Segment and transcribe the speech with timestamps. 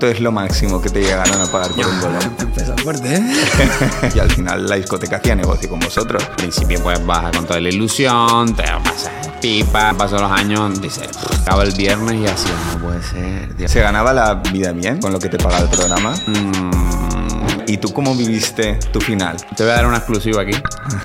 [0.00, 2.18] ¿Cuánto es lo máximo que te llegaron a pagar por un bolo?
[2.40, 3.22] Empezó fuerte, ¿eh?
[4.14, 6.24] y al final la discoteca hacía negocio con vosotros.
[6.26, 9.10] Al principio pues vas con toda la ilusión, te pasas
[9.42, 11.06] pipa, pasan los años, dices,
[11.42, 13.68] acaba el viernes y así, no puede ser.
[13.68, 16.14] ¿Se ganaba la vida bien con lo que te pagaba el programa?
[16.26, 19.36] Mm, ¿Y tú cómo viviste tu final?
[19.54, 20.56] te voy a dar una exclusiva aquí.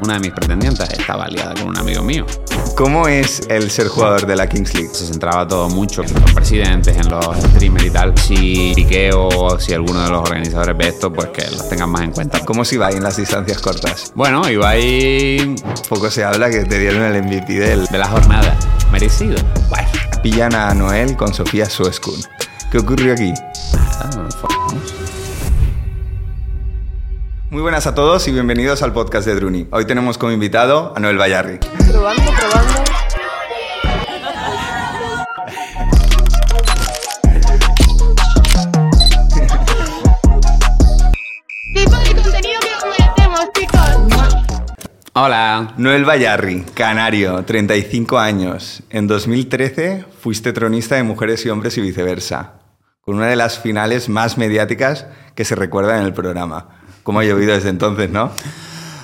[0.04, 2.25] Una de mis pretendientes estaba liada con un amigo mío.
[2.75, 4.89] ¿Cómo es el ser jugador de la Kings League?
[4.91, 8.17] Se centraba todo mucho en los presidentes, en los streamers y tal.
[8.17, 12.02] Si Piqué o si alguno de los organizadores ve esto, pues que los tengan más
[12.02, 12.43] en cuenta.
[12.43, 14.11] ¿Cómo iba ahí en las distancias cortas?
[14.13, 15.55] Bueno, Ibai
[15.88, 17.85] Poco se habla que te dieron el MVP del...
[17.85, 18.57] de la jornada.
[18.91, 19.38] Merecido.
[19.69, 19.88] Bueno,
[20.21, 22.21] Pillan a Noel con Sofía Sueskun.
[22.71, 23.33] ¿Qué ocurrió aquí?
[23.73, 25.05] nada, nos fojamos.
[27.52, 29.67] Muy buenas a todos y bienvenidos al podcast de Druni.
[29.72, 31.59] Hoy tenemos como invitado a Noel Bayarri.
[31.59, 32.73] Probando, probando.
[41.73, 44.59] Tipo de contenido que os merecemos, chicos.
[45.14, 45.73] Hola.
[45.78, 48.81] Noel Bayarri, canario, 35 años.
[48.89, 52.53] En 2013 fuiste tronista de Mujeres y Hombres y viceversa,
[53.02, 56.84] con una de las finales más mediáticas que se recuerda en el programa.
[57.06, 58.31] ¿Cómo ha llovido desde entonces, no?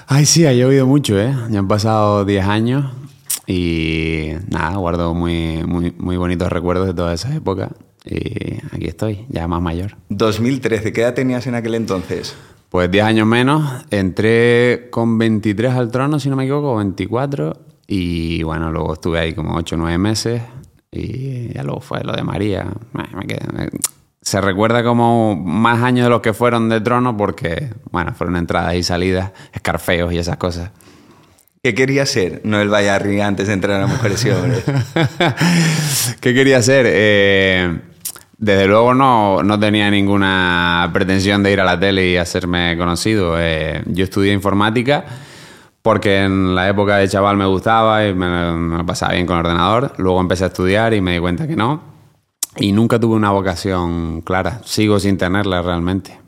[0.07, 1.35] Ay, sí, ha llovido mucho, ¿eh?
[1.51, 2.91] Ya han pasado 10 años
[3.45, 7.69] y nada, guardo muy, muy, muy bonitos recuerdos de toda esa época.
[8.03, 9.97] Y aquí estoy, ya más mayor.
[10.09, 12.35] 2013, ¿qué edad tenías en aquel entonces?
[12.69, 17.53] Pues 10 años menos, entré con 23 al trono, si no me equivoco, o 24.
[17.85, 20.41] Y bueno, luego estuve ahí como 8 o 9 meses.
[20.91, 22.65] Y ya luego fue lo de María.
[22.93, 23.69] Me- me quedé- me-
[24.31, 28.75] Se recuerda como más años de los que fueron de trono porque, bueno, fueron entradas
[28.75, 30.71] y salidas, escarfeos y esas cosas.
[31.61, 34.63] ¿Qué quería ser Noel Bayarri antes de entrar a Mujeres y Hombres?
[36.21, 36.85] ¿Qué quería hacer?
[36.87, 37.77] Eh,
[38.37, 43.35] desde luego no, no tenía ninguna pretensión de ir a la tele y hacerme conocido.
[43.37, 45.03] Eh, yo estudié informática
[45.81, 49.45] porque en la época de chaval me gustaba y me, me pasaba bien con el
[49.45, 49.93] ordenador.
[49.97, 51.90] Luego empecé a estudiar y me di cuenta que no.
[52.57, 54.61] Y nunca tuve una vocación clara.
[54.65, 56.19] Sigo sin tenerla realmente.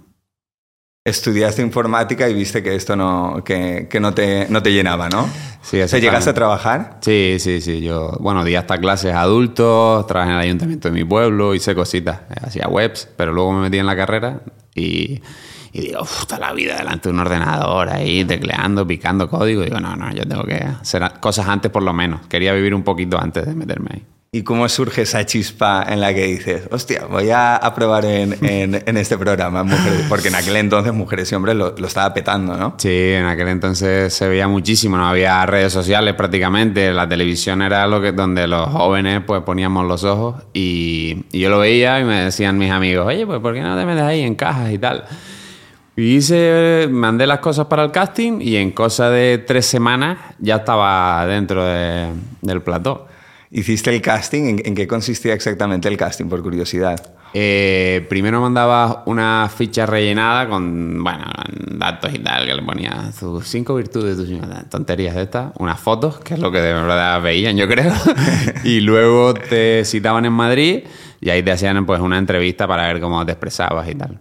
[1.06, 5.28] Estudiaste informática y viste que esto no, que, que no, te, no te llenaba, ¿no?
[5.62, 7.00] Sí, ¿Se llegaste a trabajar?
[7.02, 7.82] Sí, sí, sí.
[7.82, 12.22] Yo, bueno, di hasta clases adultos, trabajé en el ayuntamiento de mi pueblo, hice cositas,
[12.42, 15.22] hacía webs, pero luego me metí en la carrera y,
[15.74, 19.62] y digo, "Uf, toda la vida delante de un ordenador ahí, tecleando, picando código.
[19.64, 22.26] Digo, no, no, yo tengo que hacer cosas antes por lo menos.
[22.28, 24.06] Quería vivir un poquito antes de meterme ahí.
[24.36, 28.82] ¿Y cómo surge esa chispa en la que dices, hostia, voy a, probar en, en-
[28.84, 29.64] en este programa?
[29.64, 30.06] Mujeres?
[30.10, 32.74] Porque en aquel entonces Mujeres y Hombres lo, lo estaba petando, ¿no?
[32.80, 37.86] Sí, en aquel entonces se veía muchísimo, no había redes sociales prácticamente, la televisión era
[37.86, 42.04] lo que donde los jóvenes pues poníamos los ojos y, y yo lo veía y
[42.04, 44.80] me decían mis amigos, oye, pues ¿por qué no te metes ahí en cajas y
[44.80, 45.04] tal?
[45.96, 50.56] Y hice, mandé las cosas para el casting y en cosa de tres semanas ya
[50.56, 52.10] estaba dentro de-
[52.42, 53.13] del plató.
[53.56, 57.00] Hiciste el casting, ¿en, en qué consistía exactamente el casting, por curiosidad?
[57.36, 61.26] Eh, primero mandaba una ficha rellenada con, bueno,
[61.68, 65.80] datos y tal, que le ponía sus cinco virtudes, tus cinco- tonterías de estas, unas
[65.80, 67.92] fotos, que es lo que de verdad veían, yo creo.
[68.64, 70.84] y luego te citaban en Madrid
[71.22, 74.20] y ahí te hacían pues una entrevista para ver cómo te expresabas y tal.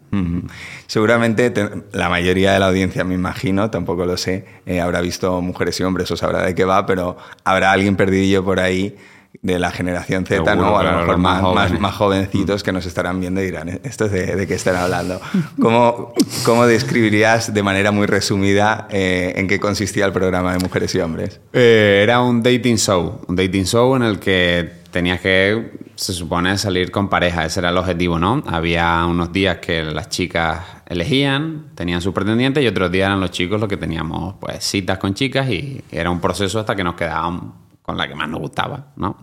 [0.86, 5.40] Seguramente te- la mayoría de la audiencia, me imagino, tampoco lo sé, eh, habrá visto
[5.40, 8.96] Mujeres y Hombres o sabrá de qué va, pero habrá alguien perdidillo por ahí
[9.40, 10.74] de la generación Z, Seguro, ¿no?
[10.74, 11.80] O a lo mejor más más, más, jóvenes.
[11.80, 15.20] más jovencitos que nos estarán viendo y dirán, ¿esto es de, de qué están hablando?
[15.60, 16.12] ¿Cómo,
[16.44, 21.00] cómo describirías de manera muy resumida eh, en qué consistía el programa de Mujeres y
[21.00, 21.40] Hombres?
[21.52, 26.56] Eh, era un dating show, un dating show en el que tenías que, se supone,
[26.58, 28.44] salir con pareja, ese era el objetivo, ¿no?
[28.46, 33.30] Había unos días que las chicas elegían, tenían su pretendiente y otros días eran los
[33.30, 36.94] chicos los que teníamos pues citas con chicas y era un proceso hasta que nos
[36.94, 39.16] quedaban con la que más nos gustaba, ¿no?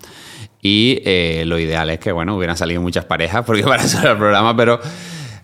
[0.62, 4.18] Y eh, lo ideal es que, bueno, hubieran salido muchas parejas porque para era el
[4.18, 4.80] programa, pero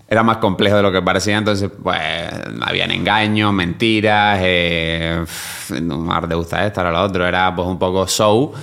[0.07, 1.99] era más complejo de lo que parecía, entonces pues
[2.61, 5.23] habían engaños, mentiras, eh,
[5.81, 8.53] no me gusta esto, ahora lo otro, era pues un poco show,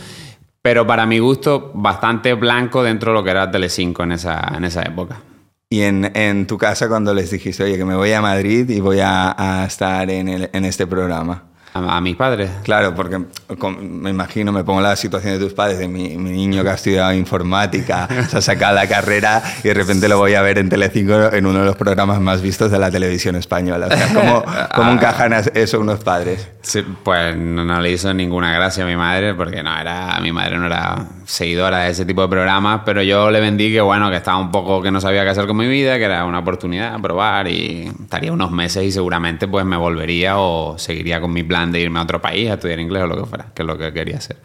[0.60, 4.64] pero para mi gusto bastante blanco dentro de lo que era Telecinco en esa, en
[4.64, 5.20] esa época.
[5.68, 8.80] Y en, en tu casa cuando les dijiste, oye, que me voy a Madrid y
[8.80, 11.44] voy a, a estar en, el- en este programa.
[11.74, 12.50] A, a mis padres.
[12.64, 13.18] Claro, porque
[13.58, 16.70] con- me imagino, me pongo la situación de tus padres, de mi, mi niño que
[16.70, 20.58] ha estudiado informática, se ha sacado la carrera y de repente lo voy a ver
[20.58, 23.86] en Telecinco en uno de los programas más vistos de la televisión española.
[23.90, 26.48] O sea, ¿cómo, cómo encajan eso unos padres?
[26.60, 30.30] Sí, pues no, no le hizo ninguna gracia a mi madre porque no era mi
[30.32, 34.10] madre no era seguidora de ese tipo de programas, pero yo le vendí que bueno,
[34.10, 36.40] que estaba un poco que no sabía qué hacer con mi vida, que era una
[36.40, 41.42] oportunidad probar y estaría unos meses y seguramente pues me volvería o seguiría con mi
[41.42, 43.66] plan de irme a otro país a estudiar inglés o lo que fuera, que es
[43.66, 44.38] lo que quería hacer.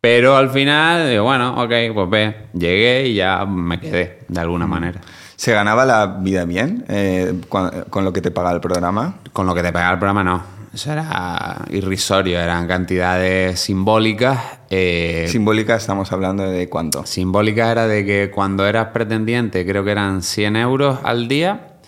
[0.00, 4.66] Pero al final, digo, bueno, ok, pues ve, llegué y ya me quedé de alguna
[4.66, 5.00] manera.
[5.36, 9.16] ¿Se ganaba la vida bien eh, con, con lo que te pagaba el programa?
[9.32, 10.54] Con lo que te pagaba el programa, no.
[10.74, 14.40] Eso era irrisorio, eran cantidades simbólicas.
[14.70, 17.06] eh, Simbólica estamos hablando de cuánto.
[17.06, 21.78] Simbólicas era de que cuando eras pretendiente, creo que eran 100 euros al día,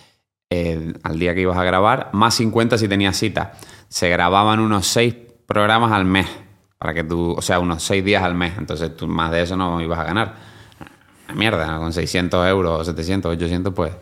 [0.49, 3.53] eh, al día que ibas a grabar, más 50 si tenías cita.
[3.89, 6.27] Se grababan unos 6 programas al mes,
[6.77, 9.55] para que tú, o sea, unos 6 días al mes, entonces tú más de eso
[9.55, 10.35] no ibas a ganar.
[11.25, 11.79] Una mierda, ¿no?
[11.79, 13.93] con 600 euros, 700, 800, pues.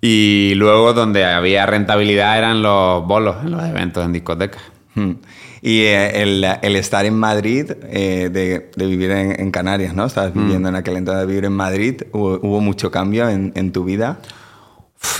[0.00, 4.62] Y luego donde había rentabilidad eran los bolos en los eventos en discotecas.
[4.94, 5.12] Hmm.
[5.60, 10.06] Y eh, el, el estar en Madrid, eh, de, de vivir en, en Canarias, ¿no?
[10.06, 12.02] Estabas viviendo en aquel entonces de vivir en Madrid.
[12.12, 14.20] ¿Hubo, hubo mucho cambio en, en tu vida?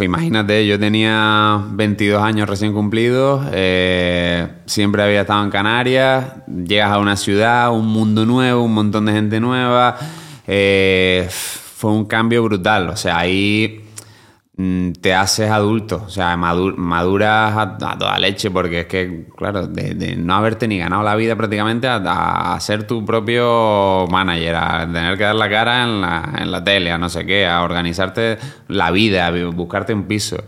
[0.00, 6.98] Imagínate, yo tenía 22 años recién cumplidos, eh, siempre había estado en Canarias, llegas a
[6.98, 9.96] una ciudad, un mundo nuevo, un montón de gente nueva,
[10.46, 13.87] eh, fue un cambio brutal, o sea, ahí
[15.00, 19.68] te haces adulto, o sea, madu- maduras a, a toda leche, porque es que, claro,
[19.68, 24.56] de, de no haberte ni ganado la vida prácticamente a, a ser tu propio manager,
[24.56, 27.46] a tener que dar la cara en la, en la tele, a no sé qué,
[27.46, 30.38] a organizarte la vida, a buscarte un piso.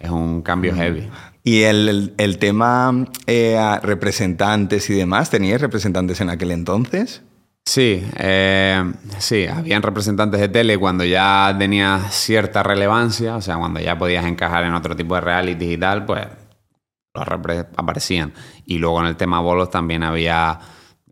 [0.00, 1.08] Es un cambio heavy.
[1.44, 7.22] Y el, el- tema eh, representantes y demás, ¿teníais representantes en aquel entonces?
[7.66, 13.80] Sí, eh, sí, habían representantes de tele cuando ya tenía cierta relevancia, o sea, cuando
[13.80, 16.26] ya podías encajar en otro tipo de reality y tal, pues
[17.14, 17.26] los
[17.76, 18.34] aparecían.
[18.66, 20.58] Y luego en el tema bolos también había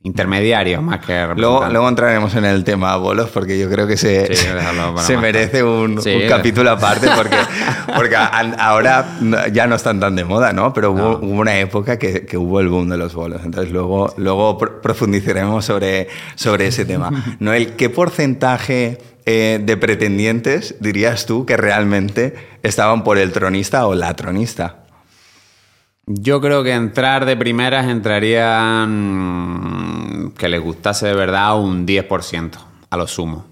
[0.05, 4.47] intermediarios más que Luego, entraremos en el tema bolos porque yo creo que se, Sí,
[5.07, 6.11] se merece un, Sí.
[6.23, 7.37] un capítulo aparte porque,
[7.97, 9.19] porque a- ahora
[9.53, 10.73] ya no están tan de moda, ¿no?
[10.73, 13.43] Pero hubo, hubo una época que, que hubo el boom de los bolos.
[13.45, 17.11] Entonces luego, luego pro- profundizaremos sobre, sobre ese tema.
[17.39, 22.35] Noel, ¿qué porcentaje eh, de pretendientes dirías tú que realmente
[22.65, 24.82] estaban por el tronista o la tronista?
[26.07, 28.91] Yo creo que entrar de primeras entrarían
[30.27, 32.59] mm, que les gustase de verdad un 10%
[32.91, 33.47] a lo sumo.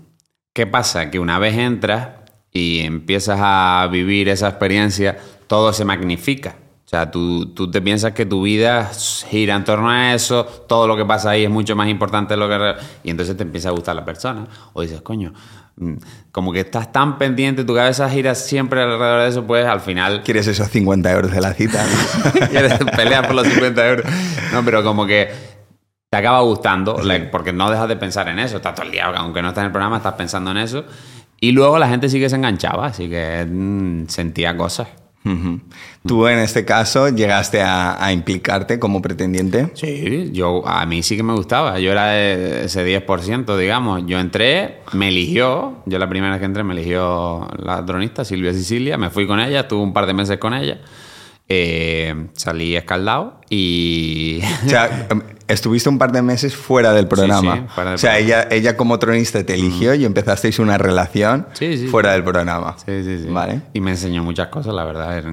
[0.52, 1.10] ¿Qué pasa?
[1.10, 2.08] Que una vez entras
[2.52, 6.56] y empiezas a vivir esa experiencia, todo se magnifica.
[6.90, 8.90] O sea, tú, tú te piensas que tu vida
[9.28, 12.36] gira en torno a eso, todo lo que pasa ahí es mucho más importante de
[12.36, 12.74] lo que...
[13.04, 14.48] Y entonces te empieza a gustar la persona.
[14.72, 15.32] O dices, coño,
[15.76, 15.94] mm,
[16.32, 20.24] como que estás tan pendiente, tu cabeza gira siempre alrededor de eso, pues al final
[20.24, 21.80] ¿Quieres esos 50 euros de la cita?
[22.50, 24.06] Quieres pelear por los 50 euros.
[24.52, 25.30] No, pero como que
[26.10, 28.56] te acaba gustando, like, porque no dejas de pensar en eso.
[28.56, 30.84] Estás todo el día, aunque no estás en el programa, estás pensando en eso.
[31.38, 34.88] Y luego la gente sí que se enganchaba, así que mm, sentía cosas.
[36.06, 39.70] Tú en este caso llegaste a, a implicarte como pretendiente.
[39.74, 41.78] Sí, yo, a mí sí que me gustaba.
[41.78, 44.02] Yo era de ese 10%, digamos.
[44.06, 45.82] Yo entré, me eligió.
[45.84, 48.96] Yo la primera vez que entré me eligió la dronista, Silvia Sicilia.
[48.96, 50.80] Me fui con ella, estuve un par de meses con ella.
[51.52, 54.40] Eh, salí escaldado y...
[54.66, 55.08] O sea,
[55.48, 57.56] estuviste un par de meses fuera del programa.
[57.56, 58.42] sí, fuera del o sea, programa.
[58.42, 62.14] ella, ella como tronista te eligió y empezasteis una relación Sí, sí, fuera sí.
[62.14, 62.76] del programa.
[62.86, 63.26] Sí, sí, sí.
[63.28, 63.62] Vale.
[63.74, 65.24] Y me enseñó muchas cosas, la verdad.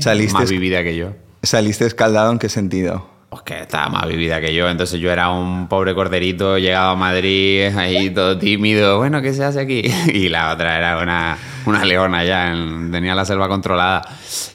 [0.00, 1.10] Saliste- más vivida que yo.
[1.44, 3.06] ¿Saliste escaldado en qué sentido?
[3.28, 4.68] Pues que estaba más vivida que yo.
[4.68, 8.98] Entonces yo era un pobre corderito, llegado a Madrid, ahí todo tímido.
[8.98, 9.82] Bueno, ¿qué se hace aquí?
[10.12, 14.02] Y la otra era una, una leona ya, en- tenía la selva controlada.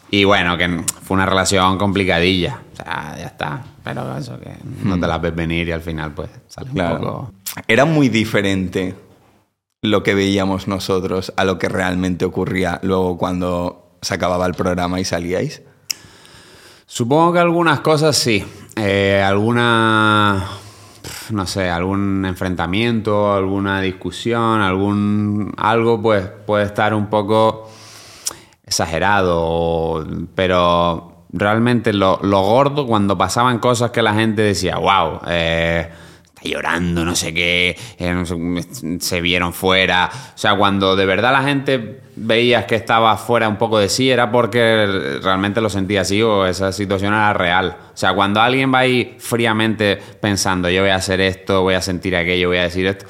[0.10, 2.62] Y bueno, que fue una relación complicadilla.
[2.74, 3.62] O sea, ya está.
[3.84, 4.52] Pero eso que
[4.84, 6.98] no te la ves venir y al final pues sale un Claro.
[7.00, 7.32] poco...
[7.68, 8.96] Era muy diferente
[9.82, 15.00] lo que veíamos nosotros a lo que realmente ocurría luego cuando se acababa el programa
[15.00, 15.62] y salíais.
[16.94, 18.44] Supongo que algunas cosas sí.
[18.76, 20.46] Eh, alguna.
[21.30, 25.54] No sé, algún enfrentamiento, alguna discusión, algún.
[25.56, 27.72] algo, pues puede estar un poco
[28.66, 30.06] exagerado.
[30.36, 35.22] Pero realmente lo, lo gordo, cuando pasaban cosas que la gente decía, wow,
[36.50, 38.24] llorando, no sé qué, eh,
[39.00, 40.10] se vieron fuera.
[40.34, 44.10] O sea, cuando de verdad la gente veías que estaba fuera un poco de sí,
[44.10, 47.78] era porque realmente lo sentía así o esa situación era real.
[47.94, 51.82] O sea, cuando alguien va ahí fríamente pensando, yo voy a hacer esto, voy a
[51.82, 53.06] sentir aquello, voy a decir esto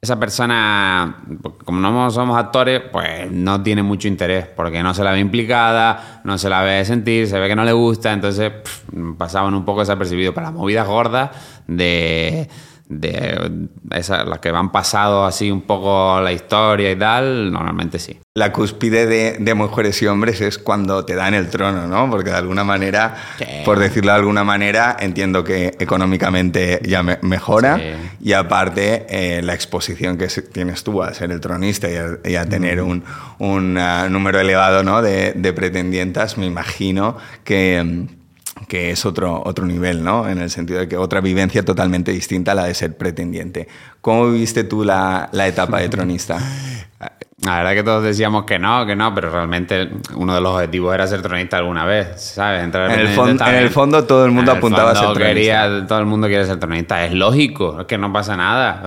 [0.00, 1.24] esa persona,
[1.64, 6.20] como no somos actores, pues no tiene mucho interés, porque no se la ve implicada,
[6.22, 8.52] no se la ve sentir, se ve que no le gusta, entonces
[9.16, 11.30] pasaban un poco desapercibidos para las movidas gordas
[11.66, 12.48] de
[12.88, 18.18] de esas, las que van pasado así un poco la historia y tal, normalmente sí.
[18.34, 19.06] La cúspide
[19.38, 22.08] de, mujeres y hombres es cuando te dan el trono, ¿no?
[22.08, 23.16] Porque de alguna manera,
[23.64, 27.80] por decirlo de alguna manera, entiendo que económicamente ya mejora
[28.20, 31.88] y aparte eh, la exposición que tienes tú a ser el tronista
[32.24, 33.04] y a, tener un,
[33.38, 35.02] uh, número elevado ¿no?
[35.02, 38.06] de, de pretendientas, me imagino que
[38.66, 40.28] que es otro, otro nivel, ¿no?
[40.28, 43.68] En el sentido de que otra vivencia totalmente distinta a la de ser pretendiente.
[44.00, 46.38] ¿Cómo viviste tú la, la etapa de tronista?
[47.44, 50.92] La verdad que todos decíamos que no, que no, pero realmente uno de los objetivos
[50.92, 52.64] era ser tronista alguna vez, ¿sabes?
[52.64, 55.86] Entrar en, el, en el fondo todo el mundo apuntaba a ser tronista.
[55.86, 57.04] Todo el mundo quiere ser tronista.
[57.04, 58.82] Es lógico, es que no pasa nada.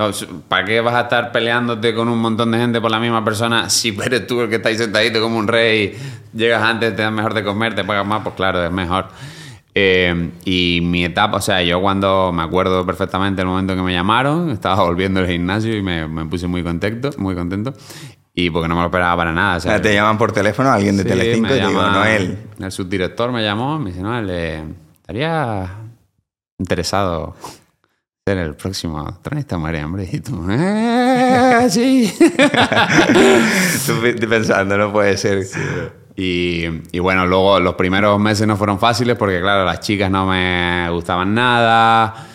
[0.48, 3.70] ¿Para qué vas a estar peleándote con un montón de gente por la misma persona
[3.70, 5.96] si eres tú el que está ahí sentadito como un rey,
[6.34, 8.22] llegas antes, te dan mejor de comer, te pagas más?
[8.22, 9.06] Pues claro, es mejor.
[9.74, 13.92] Eh, y mi etapa, o sea, yo cuando me acuerdo perfectamente el momento que me
[13.92, 17.72] llamaron, estaba volviendo al gimnasio y me, me puse muy contento, muy contento.
[18.34, 19.58] Y porque no me lo esperaba para nada.
[19.58, 22.38] O sea, ¿Te llaman por teléfono alguien de Telecinco y digo, Noel?
[22.58, 24.64] El subdirector me llamó, me dice, Noel, eh,
[24.94, 25.70] estaría
[26.58, 27.36] interesado
[28.24, 30.08] ser el próximo tronista María Hambre.
[30.10, 31.66] Y tú, ¡eh!
[31.68, 32.14] Sí.
[33.86, 35.44] tú pensando, no puede ser.
[36.16, 40.26] Y, y, bueno, luego los primeros meses no fueron fáciles porque, claro, las chicas no
[40.26, 42.28] me gustaban nada.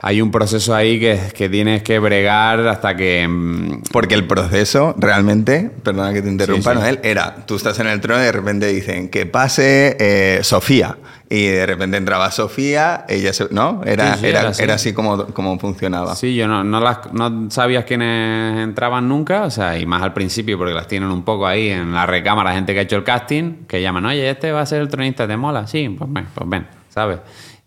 [0.00, 3.26] Hay un proceso ahí que, que tienes que bregar hasta que...
[3.26, 8.00] Mm, porque el proceso realmente, perdona que te interrumpa, Noel, era, tú estás en el
[8.00, 10.96] trono y de repente dicen que pase eh, Sofía.
[11.30, 13.82] Y de repente entraba Sofía, ella se, ¿no?
[13.84, 16.14] Era, era, era, así, como, como, funcionaba.
[16.14, 20.14] Sí, yo no, no, las, no sabías quiénes entraban nunca, o sea, y más al
[20.14, 23.04] principio porque las tienen un poco ahí en la recámara, gente que ha hecho el
[23.04, 25.66] casting, que llaman, oye, este va a ser el tronista, ¿te mola?
[25.66, 27.18] Sí, pues ven, pues ven, ¿sabes?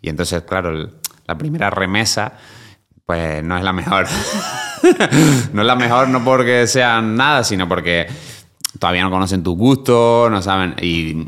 [0.02, 0.90] Y entonces, claro,
[1.32, 2.34] la primera remesa,
[3.06, 4.06] pues no es la mejor.
[5.54, 8.08] no es la mejor no porque sean nada, sino porque
[8.80, 10.76] todavía no conocen tus gustos, no saben.
[10.82, 11.26] Y,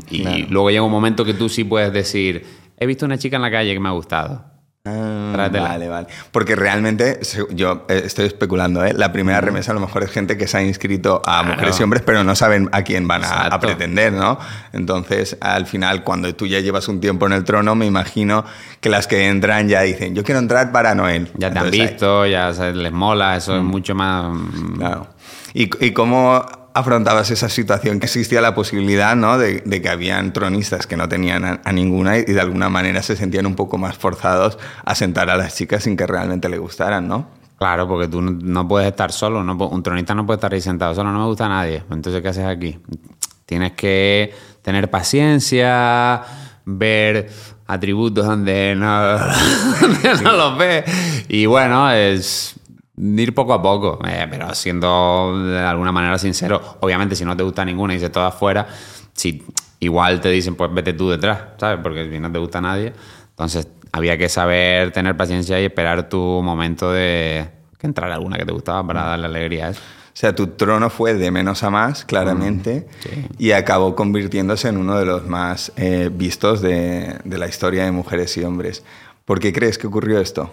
[0.50, 2.44] luego llega un momento que tú sí puedes decir,
[2.76, 4.44] he visto una chica en la calle que me ha gustado.
[4.86, 6.08] Ah, vale, vale.
[6.30, 7.18] Porque realmente,
[7.50, 8.92] yo eh, estoy especulando, ¿eh?
[8.92, 11.82] la primera remesa a lo mejor es gente que se ha inscrito a mujeres y
[11.82, 14.38] hombres, pero no saben a quién van a, pretender, ¿no?
[14.74, 18.44] Entonces, al final, cuando tú ya llevas un tiempo en el trono, me imagino
[18.82, 21.30] que las que entran ya dicen, yo quiero entrar para Noel.
[21.38, 23.66] Ya te han visto, ya les mola, eso es mm.
[23.66, 24.34] mucho más...
[24.34, 25.06] Mm, claro.
[25.54, 28.00] ¿Y, y cómo afrontabas esa situación?
[28.00, 29.38] Que existía la posibilidad ¿no?
[29.38, 33.46] de, que habían tronistas que no tenían a, ninguna y de alguna manera se sentían
[33.46, 37.26] un poco más forzados a sentar a las chicas sin que realmente le gustaran, ¿no?
[37.56, 40.94] Claro, porque tú no, puedes estar solo, no, un tronista no puede estar ahí sentado
[40.94, 41.84] solo, no me gusta a nadie.
[41.90, 42.78] Entonces, ¿qué haces aquí?
[43.46, 46.22] Tienes que tener paciencia,
[46.64, 47.30] ver
[47.66, 49.18] atributos donde no,
[49.80, 50.84] donde no los ves.
[51.28, 52.56] Y bueno, es
[52.96, 56.78] ir poco a poco, eh, pero siendo de alguna manera sincero.
[56.80, 58.66] Obviamente, si no te gusta ninguna y dices todas fuera,
[59.12, 59.42] si
[59.80, 61.80] igual te dicen, pues vete tú detrás, ¿sabes?
[61.82, 62.92] Porque si no te gusta nadie.
[63.30, 67.48] Entonces, había que saber tener paciencia y esperar tu momento de
[67.78, 69.06] que entrara alguna que te gustaba para mm.
[69.06, 69.80] darle alegría a eso.
[69.80, 74.76] O sea, tu trono fue de menos a más, claramente, mm, y acabó convirtiéndose en
[74.76, 78.84] uno de los más eh, vistos de, de la historia de mujeres y hombres.
[79.24, 80.50] ¿Por qué crees que ocurrió esto?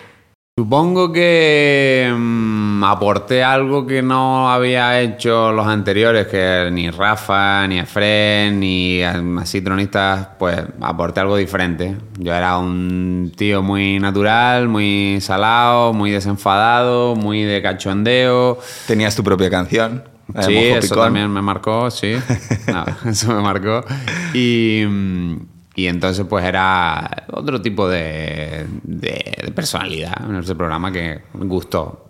[0.57, 7.79] Supongo que mm, aporté algo que no había hecho los anteriores, que ni Rafa, ni
[7.79, 11.95] Efren, ni así tronistas, pues aporté algo diferente.
[12.19, 18.59] Yo era un tío muy natural, muy salado, muy desenfadado, muy de cachondeo.
[18.87, 20.03] Tenías tu propia canción.
[20.35, 22.13] Eh, sí, eso también me marcó, sí.
[23.05, 23.85] eso me marcó.
[24.33, 25.50] Y mm,
[25.81, 32.07] y entonces pues era otro tipo de, de, personalidad en ese programa que gustó.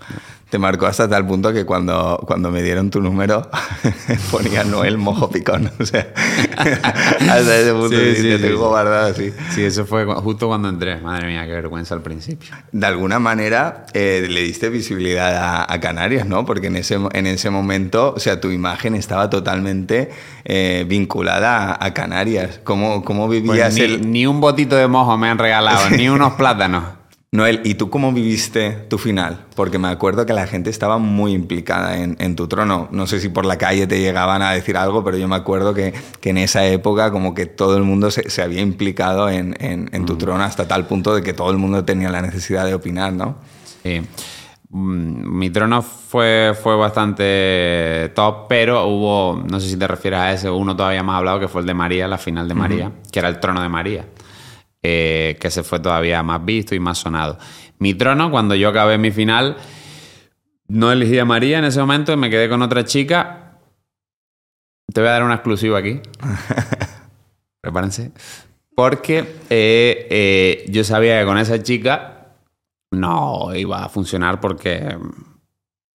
[0.51, 3.49] Te marcó hasta tal punto que cuando, cuando me dieron tu número
[4.31, 5.71] ponía Noel Mojo Picón.
[5.79, 6.11] O sea,
[6.57, 9.31] hasta ese punto sí, sí, te tengo guardado así.
[9.51, 10.97] Sí, eso fue justo cuando entré.
[10.97, 12.53] Madre mía, qué vergüenza al principio.
[12.73, 16.45] De alguna manera eh, le diste visibilidad a, Canarias, ¿no?
[16.45, 20.09] Porque en ese, en ese momento, o sea, tu imagen estaba totalmente
[20.43, 22.59] eh, vinculada a, Canarias.
[22.65, 24.11] ¿Cómo, cómo vivías pues ni, el...?
[24.11, 27.00] Ni un botito de mojo me han regalado, ni unos plátanos.
[27.33, 29.45] Noel, ¿y tú cómo viviste tu final?
[29.55, 32.89] Porque me acuerdo que la gente estaba muy implicada en, en tu trono.
[32.91, 35.73] No sé si por la calle te llegaban a decir algo, pero yo me acuerdo
[35.73, 39.55] que, que en esa época como que todo el mundo se, se había implicado en,
[39.61, 42.65] en- en tu trono hasta tal punto de que todo el mundo tenía la necesidad
[42.65, 43.37] de opinar, ¿no?
[43.81, 44.01] Sí.
[44.71, 50.33] Mm, Mi trono fue, fue bastante top, pero hubo, no sé si te refieres a
[50.33, 53.19] ese, uno todavía más hablado, que fue el de María, la final de María, que
[53.19, 54.05] era el trono de María,
[54.83, 57.37] eh, que se fue todavía más visto y más sonado.
[57.79, 59.57] Mi trono, cuando yo acabé mi final,
[60.67, 63.59] no elegí a María en ese momento, me quedé con otra chica.
[64.93, 65.99] Te voy a dar una exclusiva aquí.
[67.61, 68.11] Prepárense.
[68.75, 69.19] Porque
[69.49, 72.35] eh, eh, yo sabía que con esa chica
[72.91, 74.97] no iba a funcionar porque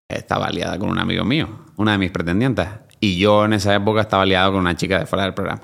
[0.08, 2.68] estaba liada con un amigo mío, una de mis pretendientes.
[3.00, 5.62] Y yo en esa época estaba liado con una chica de fuera del programa,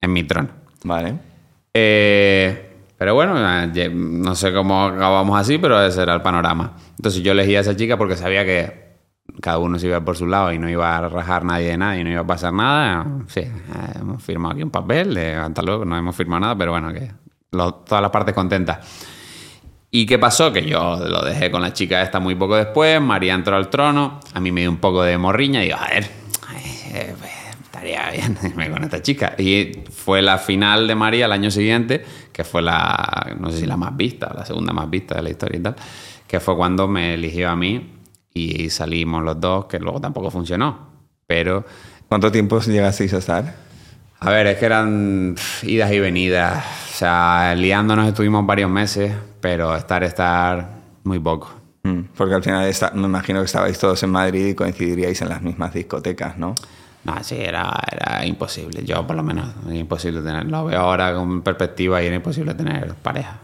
[0.00, 0.50] en mi trono.
[0.84, 1.29] Vale.
[1.74, 6.76] Eh, pero bueno, eh, no sé cómo acabamos así, pero ese era el panorama.
[6.96, 8.90] Entonces yo elegí a esa chica porque sabía que
[9.40, 12.04] cada uno se iba por su lado y no iba a rajar nadie de nadie,
[12.04, 13.06] no iba a pasar nada.
[13.28, 13.52] Sí, eh,
[14.00, 17.10] hemos firmado aquí un papel, de, hasta no hemos firmado nada, pero bueno, que
[17.50, 18.78] todas las partes contentas.
[19.90, 20.52] ¿Y qué pasó?
[20.52, 24.20] Que yo lo dejé con la chica esta muy poco después, María entró al trono,
[24.32, 26.04] a mí me dio un poco de morriña y digo, a ver,
[26.92, 27.32] eh, pues,
[27.82, 29.34] estaría bien irme con esta chica.
[29.38, 33.66] Y fue la final de María el año siguiente, que fue la, no sé si
[33.66, 35.76] la más vista, la segunda más vista de la historia y tal,
[36.26, 37.92] que fue cuando me eligió a mí
[38.32, 40.90] y salimos los dos, que luego tampoco funcionó.
[41.26, 41.64] Pero,
[42.08, 43.54] ¿Cuánto tiempo llegasteis a estar?
[44.22, 46.62] a ver, es que eran idas y venidas.
[46.92, 50.68] O sea, liándonos estuvimos varios meses, pero estar, estar,
[51.04, 51.50] muy poco.
[51.84, 55.30] Mm, Porque al final esta- me imagino que estabais todos en Madrid y coincidiríais en
[55.30, 56.54] las mismas discotecas, ¿no?
[57.04, 58.84] No, sí, era, era imposible.
[58.84, 60.46] Yo, por lo menos, era imposible tener.
[60.46, 63.38] Lo veo ahora con perspectiva y era imposible tener pareja.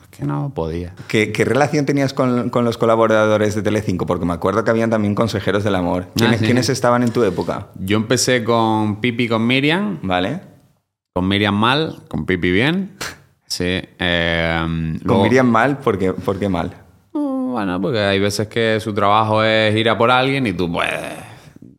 [0.00, 0.94] Es que no podía.
[1.06, 4.06] ¿Qué, qué relación tenías con, con los colaboradores de Telecinco?
[4.06, 6.06] Porque me acuerdo que habían también consejeros del amor.
[6.16, 6.44] ¿Quiénes, Ah, sí.
[6.46, 7.68] quiénes estaban en tu época?
[7.78, 10.40] Yo empecé con Pipi con Miriam, ¿Vale?
[11.14, 12.92] con Miriam mal, con Pipi bien.
[13.50, 13.64] Sí.
[13.64, 16.70] eh, Con luego- Miriam mal, ¿por qué, por qué mal?
[17.14, 20.70] Mm, Bueno, porque hay veces que su trabajo es ir a por alguien y tú,
[20.70, 20.90] pues.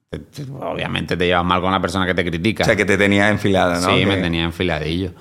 [0.09, 2.63] Te- te- obviamente te llevas mal con la persona que te critica.
[2.63, 3.93] O sea, que te tenía enfilado, ¿no?
[3.93, 5.11] Sí, Que- me tenía enfiladillo.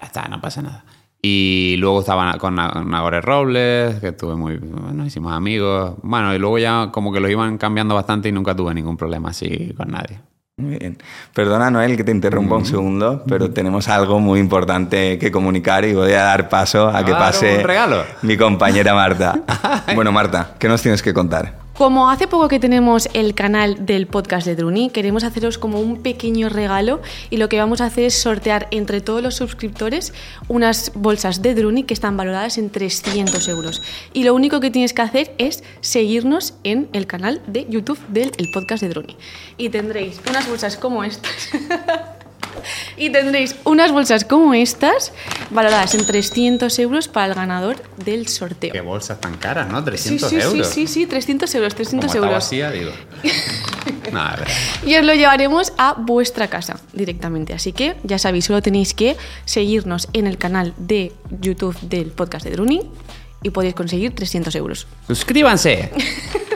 [0.00, 0.84] Ya está, no pasa nada.
[1.20, 4.58] Y luego estaba con Na- Nagore Robles, que estuve muy.
[4.58, 5.94] Nos hicimos amigos.
[6.02, 9.30] Bueno, y luego ya como que los iban cambiando bastante y nunca tuve ningún problema
[9.30, 10.20] así con nadie.
[10.58, 10.96] Muy bien.
[11.34, 12.58] Perdona, Noel, que te interrumpa Mm.
[12.58, 17.04] un segundo, pero tenemos algo muy importante que comunicar y voy a dar paso a
[17.04, 18.02] que Ah, pase ¿un regalo?
[18.22, 19.40] mi compañera Marta.
[19.94, 21.67] bueno, Marta, ¿qué nos tienes que contar?
[21.78, 26.02] Como hace poco que tenemos el canal del podcast de Druni, queremos haceros como un
[26.02, 30.12] pequeño regalo y lo que vamos a hacer es sortear entre todos los suscriptores
[30.48, 33.80] unas bolsas de Druni que están valoradas en 300 euros.
[34.12, 38.32] Y lo único que tienes que hacer es seguirnos en el canal de YouTube del
[38.38, 39.16] el podcast de Druni.
[39.56, 41.30] Y tendréis unas bolsas como estas.
[42.96, 45.12] Y tendréis unas bolsas como estas,
[45.50, 48.72] valoradas en 300 euros para el ganador del sorteo.
[48.72, 49.78] Qué bolsas tan caras, ¿no?
[49.78, 50.66] Sí, 300 sí, euros.
[50.68, 52.34] sí, sí, sí, 300 euros, 300 Como euros.
[52.44, 52.90] vacía, digo.
[54.12, 54.48] Nada, a ver.
[54.86, 57.52] Y os lo llevaremos a vuestra casa directamente.
[57.52, 62.44] Así que ya sabéis, solo tenéis que seguirnos en el canal de YouTube del podcast
[62.44, 62.82] de Druni
[63.42, 64.86] y podéis conseguir 300 euros.
[65.06, 65.92] Suscríbanse.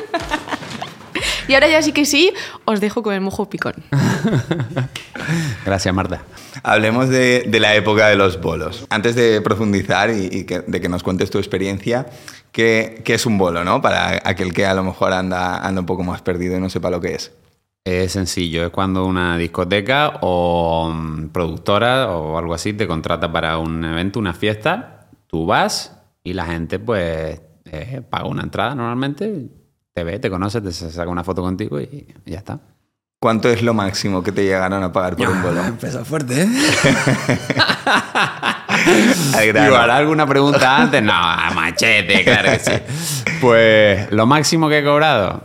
[1.53, 2.33] Y ahora ya sí que sí,
[2.65, 3.75] os dejo con el mojo picón.
[5.67, 6.23] Gracias, Marta.
[6.63, 8.87] Hablemos de, de la época de los bolos.
[8.89, 12.07] Antes de profundizar y, y que- de que nos cuentes tu experiencia,
[12.53, 13.83] ¿qué, qué es un bolo, no?
[13.83, 16.89] Para aquel que a lo mejor anda, anda un poco más perdido y no sepa
[16.89, 17.33] lo que es.
[17.85, 23.59] Es sencillo, es cuando una discoteca o mm, productora o algo así te contrata para
[23.59, 29.49] un evento, una fiesta, tú vas y la gente pues eh, paga una entrada normalmente,
[29.95, 32.59] te ve, te conoce, te saca una foto contigo y ya está.
[33.21, 35.63] ¿Cuánto es lo máximo que te llegaron a pagar por un bolo?
[35.65, 36.49] Empezó fuerte, ¿eh?
[39.53, 41.03] Digo, ¿hará alguna pregunta antes?
[41.03, 42.73] No, a machete, claro que sí.
[43.41, 45.45] Pues lo máximo que he cobrado,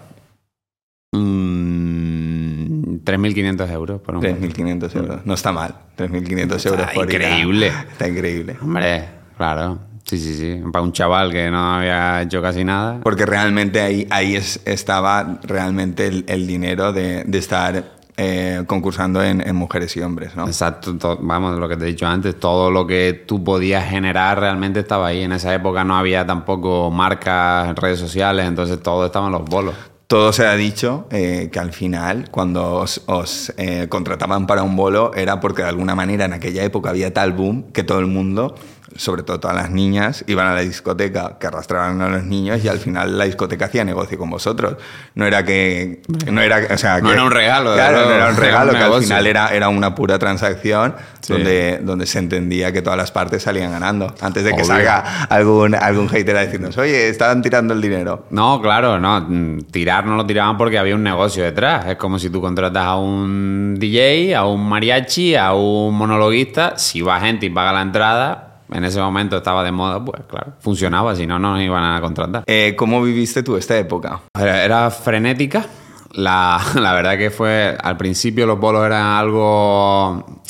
[1.12, 5.26] mm, 3.500 euros por un 3.500 euros.
[5.26, 5.76] No está mal.
[5.98, 7.68] 3.500 euros Está por increíble.
[7.68, 8.58] Está increíble.
[8.62, 9.08] Hombre,
[9.38, 9.80] claro.
[10.08, 10.62] Sí, sí, sí.
[10.72, 13.00] Para un chaval que no había hecho casi nada.
[13.04, 17.84] Porque realmente ahí, ahí es- estaba realmente el, el dinero de, de estar
[18.16, 20.48] eh, concursando en, en mujeres y hombres, ¿no?
[20.48, 24.40] Exacto, to- vamos, lo que te he dicho antes, todo lo que tú podías generar
[24.40, 25.24] realmente estaba ahí.
[25.24, 29.76] En esa época no había tampoco marcas, redes sociales, entonces todo estaba en los bolos.
[30.08, 34.78] Todo se ha dicho eh, que al final, cuando os, os, eh, contrataban para un
[34.78, 38.06] bolo, era porque de alguna manera en aquella época había tal boom que todo el
[38.08, 38.56] mundo
[38.96, 42.68] sobre todo todas las niñas, iban a la discoteca, que arrastraban a los niños y
[42.68, 44.78] al final la discoteca hacía negocio con vosotros.
[45.16, 46.02] No era que...
[46.32, 48.78] No era, o sea, No era un regalo, Claro, no era un era regalo, un
[48.78, 51.34] que al final era, era una pura transacción Sí.
[51.34, 54.14] donde, donde se entendía que todas las partes salían ganando.
[54.22, 54.66] Antes de que Obvio.
[54.66, 58.26] salga algún, algún hater a decirnos, oye, estaban tirando el dinero.
[58.30, 59.28] No, claro, no.
[59.70, 61.86] Tirar no lo tiraban porque había un negocio detrás.
[61.88, 66.78] Es como si tú contratas a un DJ, a un mariachi, a un monologuista.
[66.78, 70.54] Si va gente y paga la entrada, en ese momento estaba de moda, pues claro,
[70.60, 71.16] funcionaba.
[71.16, 72.44] Si no, no nos iban a contratar.
[72.46, 74.22] Eh, ¿Cómo viviste tú esta época?
[74.38, 75.66] Era, era frenética.
[76.14, 80.42] La, la verdad que fue, al principio los bolos eran algo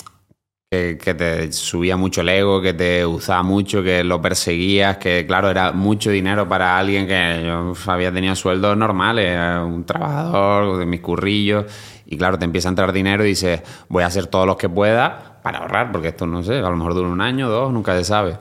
[0.69, 5.25] que, que te subía mucho el ego, que te usaba mucho, que lo perseguías, que
[5.25, 10.77] claro, era mucho dinero para alguien que yo había tenido sueldos normales, era un trabajador
[10.77, 11.65] de mis currillos,
[12.05, 14.67] y claro, te empieza a entrar dinero y dices, voy a hacer todos los que
[14.67, 17.95] pueda para ahorrar, porque esto no sé, a lo mejor dura un año, dos, nunca
[17.95, 18.37] se sabe.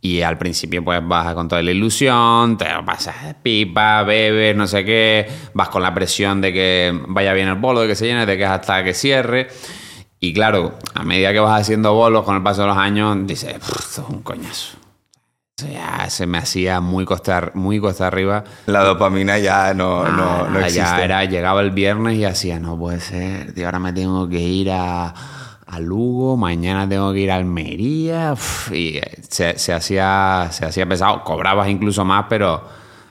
[0.00, 4.68] Y al principio pues vas con toda la ilusión, te pasas de pipa, bebes, no
[4.68, 8.06] sé qué, vas con la presión de que vaya bien el bolo, de que se
[8.06, 9.48] llene, de que hasta que cierre.
[10.28, 13.54] Y claro, a medida que vas haciendo bolos con el paso de los años, dices,
[13.54, 14.78] "Pff, esto es un coñazo.
[15.70, 18.42] Ya se me hacía muy costa, muy costa arriba.
[18.66, 20.78] La dopamina ya no, no, no Ah, existe.
[20.80, 24.40] ya era, llegaba el viernes y hacía, no puede ser, tío, ahora me tengo que
[24.40, 25.14] ir a,
[25.66, 28.32] a Lugo, mañana tengo que ir a Almería.
[28.32, 31.22] uf, y eh, se, se hacía, se hacía pesado.
[31.22, 32.64] Cobrabas incluso más, pero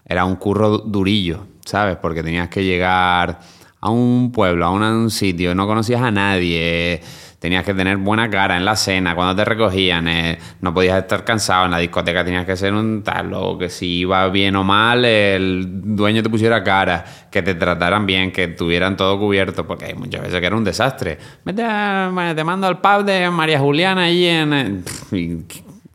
[0.06, 1.96] era un curro du- durillo, ¿sabes?
[1.96, 3.40] Porque tenías que llegar
[3.86, 7.02] a un pueblo, a un, sitio, no conocías a nadie.
[7.40, 11.26] Tenías que tener buena cara en la cena, cuando te recogían, eh, no podías estar
[11.26, 14.64] cansado, en la discoteca tenías que ser un tal, o que si iba bien o
[14.64, 19.88] mal, el dueño te pusiera cara, que te trataran bien, que tuvieran todo cubierto, porque
[19.88, 21.18] hay muchas veces que era un desastre.
[21.44, 24.54] Vete a- te mando al pub de María Juliana allí en...
[24.54, 24.82] eh,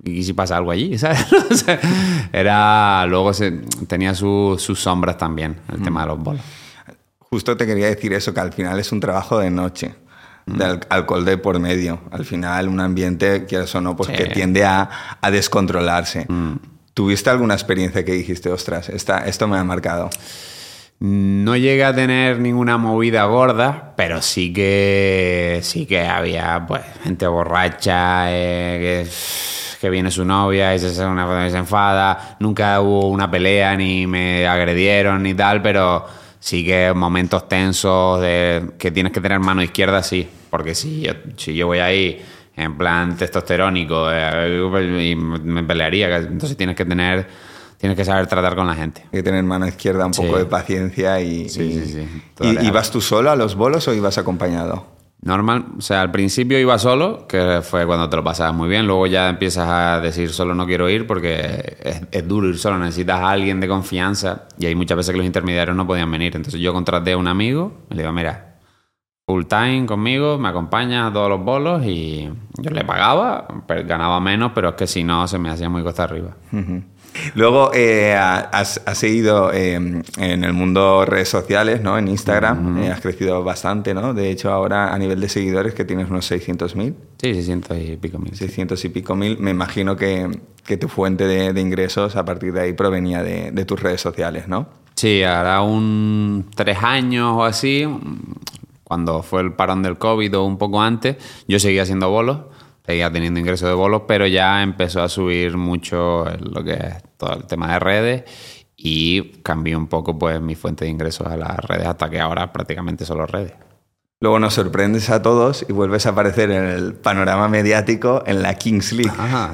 [0.04, 1.24] y, y si pasa algo allí, ¿sabes?
[2.30, 3.06] Era...
[3.06, 3.52] Luego se,
[3.86, 6.42] tenía su- sus sombras también, el tema de los bolos.
[7.30, 9.94] Justo te quería decir eso, que al final es un trabajo de noche,
[10.46, 12.00] de al- alcohol de por medio.
[12.10, 14.14] Al final un ambiente, quieras o no, pues Sí.
[14.16, 14.88] que tiende a,
[15.20, 16.26] a descontrolarse.
[16.94, 20.08] ¿Tuviste alguna experiencia que dijiste, ostras, esta, esto me ha marcado?
[21.00, 27.26] No llegué a tener ninguna movida gorda, pero sí que sí que había pues gente
[27.28, 29.10] borracha eh, que,
[29.80, 32.36] que viene su novia y se, hace una se enfada.
[32.40, 36.04] Nunca hubo una pelea ni me agredieron ni tal, pero
[36.40, 41.12] sí que momentos tensos de que tienes que tener mano izquierda, sí, porque si yo,
[41.36, 42.22] si yo voy ahí
[42.56, 47.26] en plan testosterónico eh, y me pelearía, entonces tienes que tener
[47.78, 49.02] tienes que saber tratar con la gente.
[49.04, 50.22] Hay que tener mano izquierda, un Sí.
[50.22, 51.48] poco de paciencia y...
[51.48, 52.22] Sí, y- sí, sí.
[52.40, 52.66] ¿Y-.
[52.66, 54.84] ¿Ibas tú solo a los bolos o ibas acompañado?
[55.20, 58.86] Normal, o sea, al principio iba solo, que fue cuando te lo pasabas muy bien,
[58.86, 61.76] luego ya empiezas a decir solo no quiero ir porque
[62.12, 65.26] es, duro ir solo, necesitas a alguien de confianza y hay muchas veces que los
[65.26, 68.60] intermediarios no podían venir, entonces yo contraté a un amigo y le digo, mira,
[69.26, 73.48] full time conmigo, me acompaña a todos los bolos y yo le pagaba,
[73.86, 76.36] ganaba menos, pero es que si no se me hacía muy costa arriba.
[77.34, 81.98] Luego eh, has, has seguido eh, en el mundo redes sociales, ¿no?
[81.98, 84.14] En Instagram, eh, has crecido bastante, ¿no?
[84.14, 88.18] De hecho, ahora a nivel de seguidores que tienes unos 600.000, Sí, 600 y pico
[88.18, 88.34] mil.
[88.34, 90.30] 600 y pico mil, me imagino que,
[90.64, 94.00] que tu fuente de, de ingresos a partir de ahí provenía de, de tus redes
[94.00, 94.68] sociales, ¿no?
[94.94, 97.86] Sí, hará un tres años o así,
[98.84, 101.16] cuando fue el parón del COVID o un poco antes,
[101.46, 102.38] yo seguía haciendo bolos,
[102.88, 107.34] seguía teniendo ingresos de bolos, pero ya empezó a subir mucho lo que es todo
[107.34, 108.24] el tema de redes
[108.78, 112.50] y cambié un poco pues mi fuente de ingresos a las redes hasta que ahora
[112.50, 113.52] prácticamente solo redes.
[114.20, 118.54] Luego nos sorprendes a todos y vuelves a aparecer en el panorama mediático en la
[118.54, 119.12] Kings League.
[119.16, 119.52] Ajá.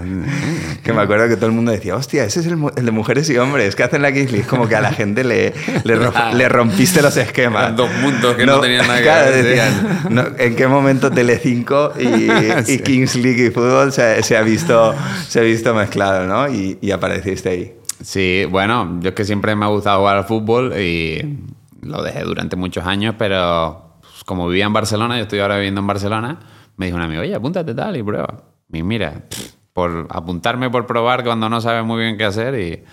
[0.82, 3.28] Que me acuerdo que todo el mundo decía, hostia, ese es el, el de mujeres
[3.28, 4.46] y hombres que hacen la Kings League.
[4.46, 5.52] Como que a la gente le,
[5.84, 7.62] le, ro- le rompiste los esquemas.
[7.64, 9.48] Eran dos mundos que no tenían nada que claro, ver, sí.
[9.50, 12.30] decían, no, ¿en qué momento Telecinco y,
[12.72, 14.94] y Kings League y fútbol se, se ha, visto,
[15.28, 16.48] se ha visto mezclado, ¿no?
[16.48, 17.74] Y, y apareciste ahí.
[18.02, 21.36] Sí, bueno, yo es que siempre me ha gustado jugar al fútbol y
[21.82, 23.83] lo dejé durante muchos años, pero
[24.24, 26.40] como vivía en Barcelona, yo estoy ahora viviendo en Barcelona,
[26.76, 28.44] me dijo un amigo, oye, apúntate tal y prueba.
[28.72, 32.84] Y mira, pff, por apuntarme por probar cuando no sabes muy bien qué hacer y,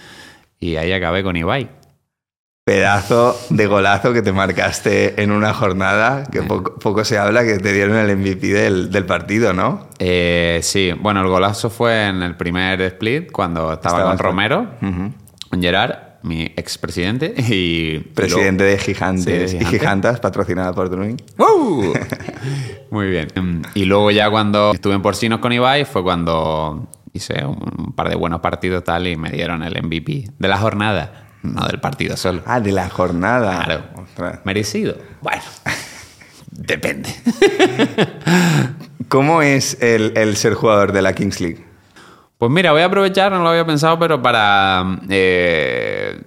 [0.59, 1.69] y ahí acabé con Ibai.
[2.63, 7.57] Pedazo de golazo que te marcaste en una jornada que poco, poco se habla, que
[7.57, 9.87] te dieron el MVP del, del partido, ¿no?
[9.97, 14.67] Eh, sí, bueno, el golazo fue en el primer split cuando estaba con Romero,
[15.49, 17.99] con Gerard, mi expresidente y...
[17.99, 19.65] Presidente de Gigantes Sí, de y.
[19.67, 21.17] Gigantas, patrocinada por Druin.
[21.37, 21.93] ¡Woo!
[22.91, 23.27] Muy bien.
[23.35, 27.93] Mm, Y luego ya cuando estuve en Porcinos con Ibai fue cuando hice un, un
[27.93, 31.79] par de buenos partidos tal y me dieron el MVP de la jornada, no del
[31.79, 32.41] partido solo.
[32.45, 33.63] Ah, de la jornada.
[33.65, 33.83] Claro.
[34.03, 34.39] Ostras.
[34.45, 34.95] ¿Merecido?
[35.21, 35.41] Bueno,
[36.51, 37.09] depende.
[39.07, 41.65] ¿Cómo es el, el ser jugador de la Kings League?
[42.41, 46.19] Pues mira, voy a aprovechar, no lo había pensado, pero para eh,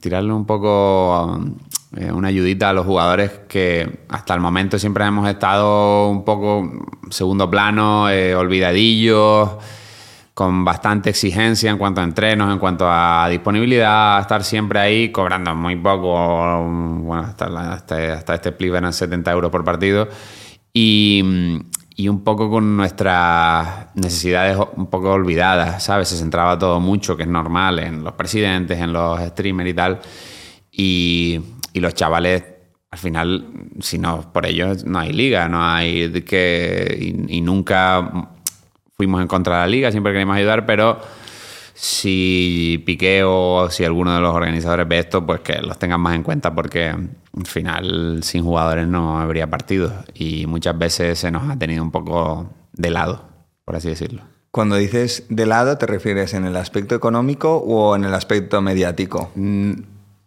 [0.00, 1.38] tirarle un poco
[1.96, 6.68] eh, una ayudita a los jugadores que hasta el momento siempre hemos estado un poco
[7.10, 9.50] segundo plano, eh, olvidadillos,
[10.34, 15.54] con bastante exigencia en cuanto a entrenos, en cuanto a disponibilidad, estar siempre ahí cobrando
[15.54, 16.60] muy poco,
[17.04, 20.08] bueno, hasta, este split eran 70 euros por partido.
[20.72, 21.22] Y,
[22.00, 26.08] y un poco con nuestras necesidades un poco olvidadas, ¿sabes?
[26.08, 30.00] Se centraba todo mucho, que es normal, en los presidentes, en los streamers y tal.
[30.72, 31.40] Y,
[31.74, 32.42] y los chavales,
[32.90, 33.44] al final,
[33.80, 37.14] si no por ellos, no hay liga, no hay que.
[37.28, 38.30] Y nunca
[38.96, 40.98] fuimos en contra de la liga, siempre queríamos ayudar, pero
[41.80, 46.14] si Piqué o si alguno de los organizadores ve esto, pues que los tengan más
[46.14, 51.48] en cuenta porque al final sin jugadores no habría partidos y muchas veces se nos
[51.48, 53.24] ha tenido un poco de lado,
[53.64, 54.20] por así decirlo.
[54.50, 59.30] Cuando dices de lado, ¿te refieres en el aspecto económico o en el aspecto mediático?
[59.34, 59.72] Mm,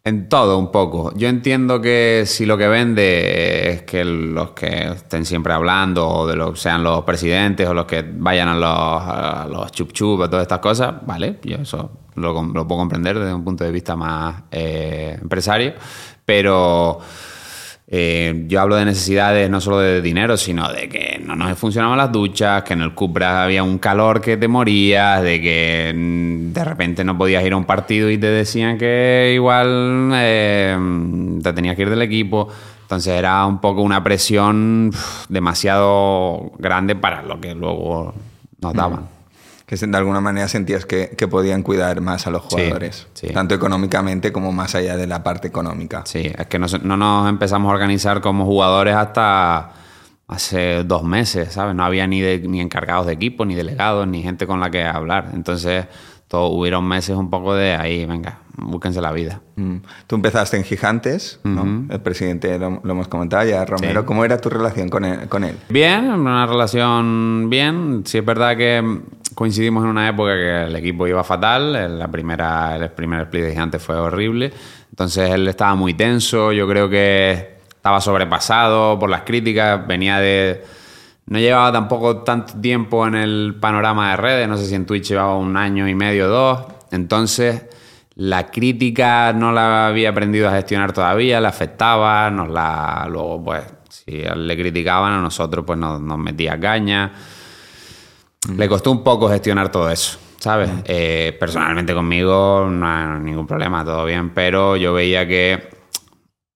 [0.05, 1.13] En todo un poco.
[1.15, 6.27] Yo entiendo que si lo que vende es que los que estén siempre hablando, o
[6.27, 10.59] de lo sean los presidentes, o los que vayan a los, a los todas estas
[10.59, 15.17] cosas, vale, yo eso lo, lo puedo comprender desde un punto de vista más eh,
[15.21, 15.73] empresario,
[16.25, 16.99] pero
[17.87, 21.97] eh, yo hablo de necesidades no solo de dinero, sino de que no nos funcionaban
[21.97, 26.53] las duchas, que en el Cupra había un calor que te morías, de que mm,
[26.53, 30.77] de repente no podías ir a un partido y te decían que igual eh,
[31.43, 32.47] te tenías que ir del equipo.
[32.83, 34.91] Entonces era un poco una presión
[35.27, 38.13] demasiado grande para lo que luego
[38.61, 39.07] nos daban.
[39.79, 43.27] Que de alguna manera sentías que, que podían cuidar más a los jugadores, sí.
[43.29, 46.03] tanto económicamente como más allá de la parte económica.
[46.05, 49.71] Sí, es que no, se- no nos empezamos a organizar como jugadores hasta
[50.27, 51.75] hace dos meses, ¿sabes?
[51.75, 54.83] No había ni, de- ni encargados de equipo, ni delegados, ni gente con la que
[54.83, 55.29] hablar.
[55.33, 55.85] Entonces,
[56.33, 59.39] todo, hubieron meses un poco de ahí, venga, búsquense la vida.
[59.55, 59.75] Mm.
[60.07, 61.85] Tú empezaste en Gigantes, ¿no?
[61.93, 64.01] El presidente lo, lo hemos comentado ya, Romero.
[64.01, 64.07] Sí.
[64.07, 65.29] ¿Cómo era tu relación con él?
[65.29, 65.55] Con él?
[65.69, 68.01] Bien, una relación bien.
[68.05, 69.01] Sí es verdad que
[69.35, 71.99] coincidimos en una época que el equipo iba fatal.
[71.99, 74.51] La primera, el primer split de Gigantes fue horrible.
[74.89, 76.51] Entonces él estaba muy tenso.
[76.51, 79.85] Yo creo que estaba sobrepasado por las críticas.
[79.85, 80.63] Venía de...
[81.25, 84.47] No llevaba tampoco tanto tiempo en el panorama de redes.
[84.47, 86.65] No sé si en Twitch llevaba un año y medio, dos.
[86.91, 87.65] Entonces
[88.15, 91.39] la crítica no la había aprendido a gestionar todavía.
[91.39, 92.29] Le afectaba.
[92.29, 93.07] Nos la...
[93.09, 97.13] Luego, pues, si le criticaban, a nosotros pues nos, nos metía caña.
[98.49, 100.69] Le costó un poco gestionar todo eso, ¿sabes?
[100.83, 105.69] Eh, personalmente conmigo no hay ningún problema, todo bien, pero yo veía que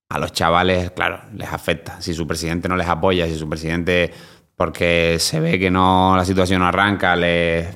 [0.09, 2.01] a los chavales, claro, les afecta.
[2.01, 4.11] Si su presidente no les apoya, si su presidente,
[4.57, 7.67] porque se ve que no la situación no arranca, les,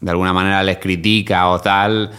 [0.00, 2.10] de alguna manera les critica o tal,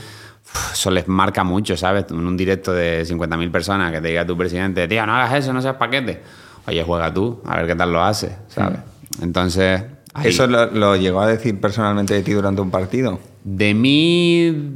[0.71, 2.05] eso les marca mucho, ¿sabes?
[2.12, 5.51] En un directo de 50.000 personas que te diga tu presidente, tío, no hagas eso,
[5.53, 6.21] no seas paquete.
[6.67, 8.79] Oye, juega tú, a ver qué tal lo haces, ¿sabes?
[9.23, 9.84] Entonces...
[10.13, 13.19] ahí- ¿Eso lo, lo llegó a decir personalmente de ti durante un partido?
[13.43, 14.75] de mí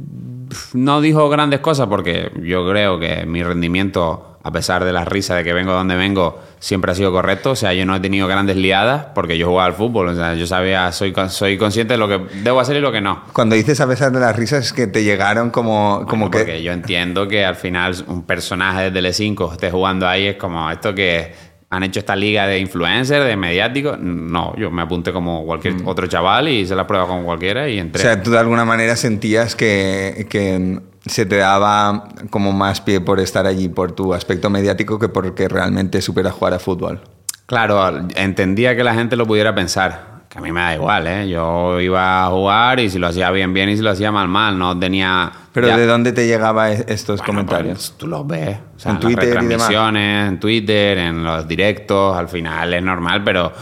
[0.74, 5.36] no dijo grandes cosas porque yo creo que mi rendimiento, a pesar de las risas
[5.38, 7.50] de que vengo donde vengo, siempre ha sido correcto.
[7.50, 10.06] O sea, yo no he tenido grandes liadas porque yo jugaba al fútbol.
[10.08, 13.00] O sea, yo sabía, soy, soy consciente de lo que debo hacer y lo que
[13.00, 13.24] no.
[13.32, 16.38] Cuando dices a pesar de las risas es que te llegaron como, como que...
[16.38, 20.70] Porque yo entiendo que al final un personaje de Tele5 esté jugando ahí es como
[20.70, 21.32] esto que
[21.68, 23.98] han hecho esta liga de influencers, de mediáticos.
[23.98, 27.78] No, yo me apunté como cualquier otro chaval y hice la prueba con cualquiera y
[27.78, 28.00] O entré.
[28.02, 33.20] sea, tú de alguna manera sentías que, que se te daba como más pie por
[33.20, 37.00] estar allí, por tu aspecto mediático, que porque realmente supieras jugar a fútbol.
[37.46, 40.16] Claro, entendía que la gente lo pudiera pensar.
[40.28, 41.28] Que a mí me da igual, ¿eh?
[41.28, 44.26] Yo iba a jugar y si lo hacía bien, bien y si lo hacía mal,
[44.26, 44.58] mal.
[44.58, 45.30] No tenía...
[45.52, 47.74] Pero ya- ¿de dónde te llegaban estos Bueno, comentarios?
[47.74, 48.58] pues, tú los ves.
[48.76, 49.68] O sea, En en, Twitter y las demás.
[49.68, 53.52] retransmisiones, en Twitter, en los directos, al final es normal, pero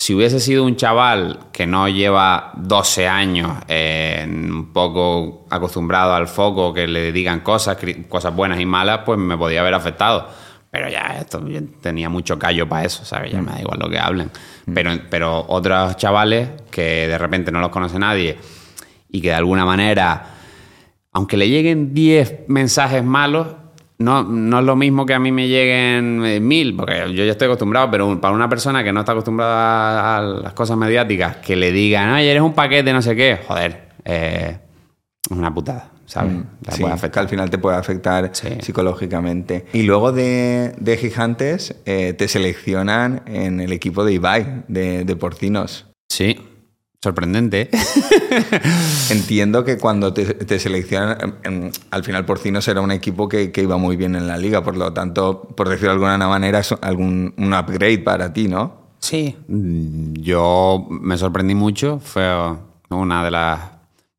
[0.00, 6.28] si hubiese sido un chaval que no lleva 12 años eh, un poco acostumbrado al
[6.28, 7.76] foco, que le digan cosas,
[8.08, 10.28] cosas buenas y malas, pues me podía haber afectado.
[10.70, 13.32] Pero ya esto, yo tenía mucho callo para eso, ¿sabes?
[13.32, 14.30] Ya me da igual lo que hablen.
[14.72, 18.38] Pero, pero otros chavales que de repente no los conoce nadie
[19.10, 20.36] y que de alguna manera
[21.10, 23.48] aunque le lleguen 10 mensajes malos,
[23.98, 27.32] no, no es lo mismo que a mí me lleguen eh, mil, porque yo ya
[27.32, 31.56] estoy acostumbrado, pero para una persona que no está acostumbrada a las cosas mediáticas, que
[31.56, 34.58] le digan, oye, eres un paquete, no sé qué, joder, eh,
[35.30, 36.32] es una putada, ¿sabes?
[36.64, 37.22] La Sí, puede que afectar.
[37.24, 38.48] al final te puede afectar Sí.
[38.60, 39.66] psicológicamente.
[39.72, 45.16] Y luego de, de Gigantes eh, te seleccionan en el equipo de Ibai, de, de
[45.16, 45.86] Porcinos.
[46.08, 46.38] Sí,
[47.02, 47.70] sorprendente.
[49.10, 53.52] Entiendo que cuando te, te seleccionan, em, em, al final Porcinos era un equipo que,
[53.52, 56.58] que iba muy bien en la liga, por lo tanto, por decirlo de alguna manera,
[56.58, 58.88] es algún, un upgrade para ti, ¿no?
[58.98, 62.00] Sí, mm, yo me sorprendí mucho.
[62.00, 62.26] Fue
[62.90, 63.60] una de las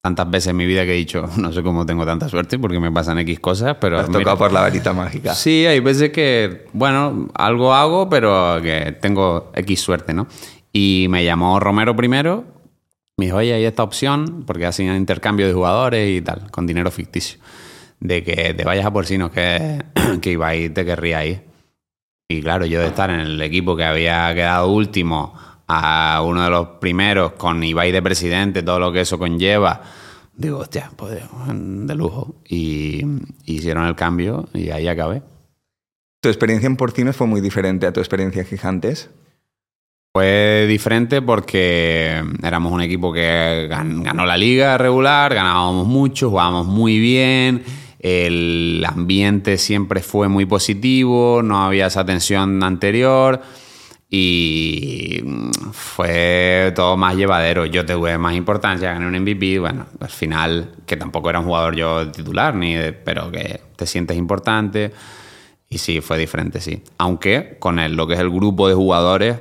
[0.02, 2.80] tantas veces en mi vida que he dicho, no sé cómo tengo tanta suerte porque
[2.80, 4.00] me pasan X cosas, pero...
[4.00, 5.36] Has mira, tocado por la varita mágica.
[5.36, 10.28] Sí, hay veces que, bueno, algo hago, pero que tengo X suerte, ¿no?
[10.72, 12.46] Y me llamó Romero primero,
[13.20, 16.90] me dijo, oye, hay esta opción, porque hacían intercambio de jugadores y tal, con dinero
[16.90, 17.40] ficticio,
[18.00, 19.84] de que te vayas a Porcinos, que,
[20.22, 21.44] que Ibai te querría ir.
[22.30, 25.34] Y claro, yo de estar en el equipo que había quedado último
[25.68, 29.82] a uno de los primeros, con Ibai de presidente, todo lo que eso conlleva,
[30.40, 32.36] digo, hostia, pues de lujo.
[32.48, 33.06] Y
[33.46, 35.22] hicieron el cambio y ahí acabé.
[36.22, 39.10] Tu experiencia en Porcinos fue muy diferente a tu experiencia en Gigantes.
[40.12, 46.66] Fue diferente porque éramos un equipo que gan- ganó la liga regular, ganábamos mucho, jugábamos
[46.66, 47.64] muy bien,
[48.00, 53.40] el ambiente siempre fue muy positivo, no había esa tensión anterior
[54.10, 57.68] y mm, fue todo más llevadero.
[57.68, 61.76] Yo tuve más importancia, gané un MVP, bueno, al final, que tampoco era un jugador
[61.76, 64.92] yo titular, ni pero que te sientes importante.
[65.70, 66.82] Y sí, fue diferente, sí.
[66.98, 69.36] Aunque con el, lo que es el grupo de jugadores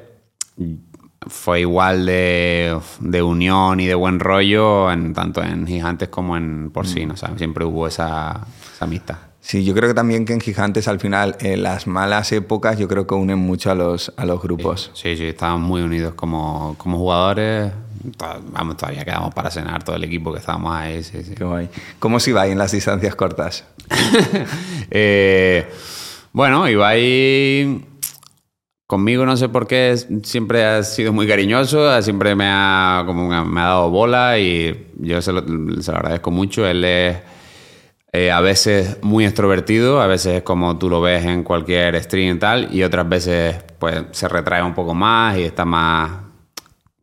[1.27, 6.71] fue igual de, de unión y de buen rollo, en, tanto en Gigantes como en
[6.71, 7.21] Porcinos.
[7.21, 7.38] ¿sabes?
[7.38, 9.16] Siempre hubo esa, esa amistad.
[9.40, 12.87] Sí, yo creo que también que en Gigantes al final eh, las malas épocas yo
[12.87, 14.90] creo que unen mucho a los, a los grupos.
[14.94, 17.73] Sí, sí, estábamos muy unidos como, como jugadores.
[18.53, 21.03] Vamos, todavía quedamos para cenar todo el equipo que estábamos ahí.
[21.03, 21.35] Sí, sí.
[21.35, 21.68] Qué guay.
[21.99, 23.64] ¿Cómo se va en las distancias cortas?
[24.90, 25.68] Eh,
[26.33, 27.85] bueno, Ibai
[28.88, 33.61] conmigo no sé por qué siempre ha sido muy cariñoso, siempre me ha, como me
[33.61, 35.42] ha- dado bola y yo se lo,
[35.81, 36.66] se lo agradezco mucho.
[36.66, 37.18] Él es
[38.12, 42.37] eh, a veces muy extrovertido, a veces es como tú lo ves en cualquier stream
[42.37, 46.11] y tal, y otras veces pues se retrae un poco más y está más...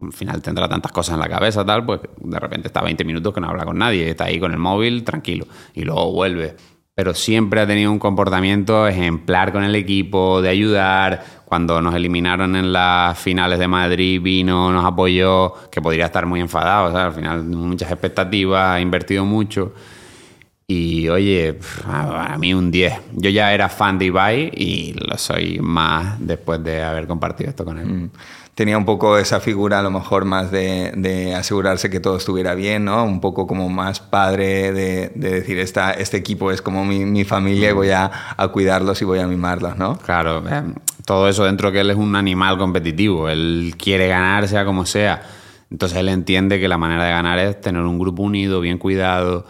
[0.01, 3.33] Al final tendrá tantas cosas en la cabeza, tal, pues de repente está 20 minutos
[3.33, 6.55] que no habla con nadie, está ahí con el móvil tranquilo y luego vuelve.
[6.95, 11.23] Pero siempre ha tenido un comportamiento ejemplar con el equipo, de ayudar.
[11.45, 16.41] Cuando nos eliminaron en las finales de Madrid, vino, nos apoyó, que podría estar muy
[16.41, 17.05] enfadado, ¿sabes?
[17.05, 19.73] Al final, muchas expectativas, ha invertido mucho.
[20.67, 22.93] Y oye, a mí un 10.
[23.13, 27.63] Yo ya era fan de Ibai y lo soy más después de haber compartido esto
[27.63, 27.85] con él.
[27.85, 28.09] Mm.
[28.55, 32.55] Tenía un poco esa figura a lo mejor más de, de asegurarse que todo estuviera
[32.55, 33.03] bien, ¿no?
[33.03, 37.25] Un poco como más padre de, de decir, Esta, este equipo es como mi, mi
[37.25, 39.97] familia y voy a, a cuidarlos y voy a mimarlos, ¿no?
[39.97, 40.63] Claro, eh,
[41.05, 45.21] todo eso dentro que él es un animal competitivo, él quiere ganar sea como sea.
[45.71, 49.45] Entonces él entiende que la manera de ganar es tener un grupo unido, bien cuidado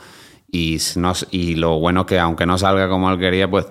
[0.51, 3.67] y, no, y lo bueno es que aunque no salga como él quería, pues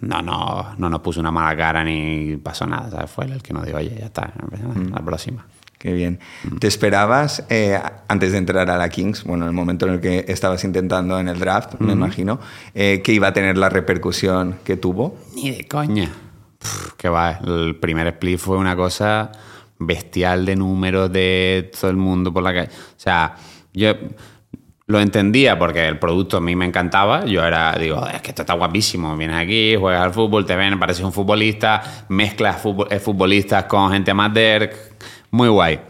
[0.00, 2.90] no, no, no nos puso una mala cara ni pasó nada.
[2.90, 3.10] ¿sabes?
[3.10, 4.32] Fue él el que nos dijo, oye, ya está,
[4.90, 5.46] la próxima.
[5.78, 6.20] Qué bien.
[6.58, 10.00] ¿Te esperabas, eh, antes de entrar a la Kings, bueno, en el momento en el
[10.00, 12.38] que estabas intentando en el draft, me imagino,
[12.74, 15.16] eh, que iba a tener la repercusión que tuvo?
[15.34, 16.12] Ni de coña.
[16.96, 19.32] Que va, el primer split fue una cosa
[19.78, 22.68] bestial de números de todo el mundo por la calle.
[22.68, 23.34] O sea,
[23.72, 23.94] yo
[24.90, 27.24] lo entendía porque el producto a mí me encantaba.
[27.24, 29.16] Yo era, digo, es que esto está guapísimo.
[29.16, 34.10] Vienes aquí, juegas al fútbol, te ven, pareces un futbolista, mezclas eh, futbolistas con gente
[34.10, 34.70] amateur.
[35.30, 35.80] Muy guay.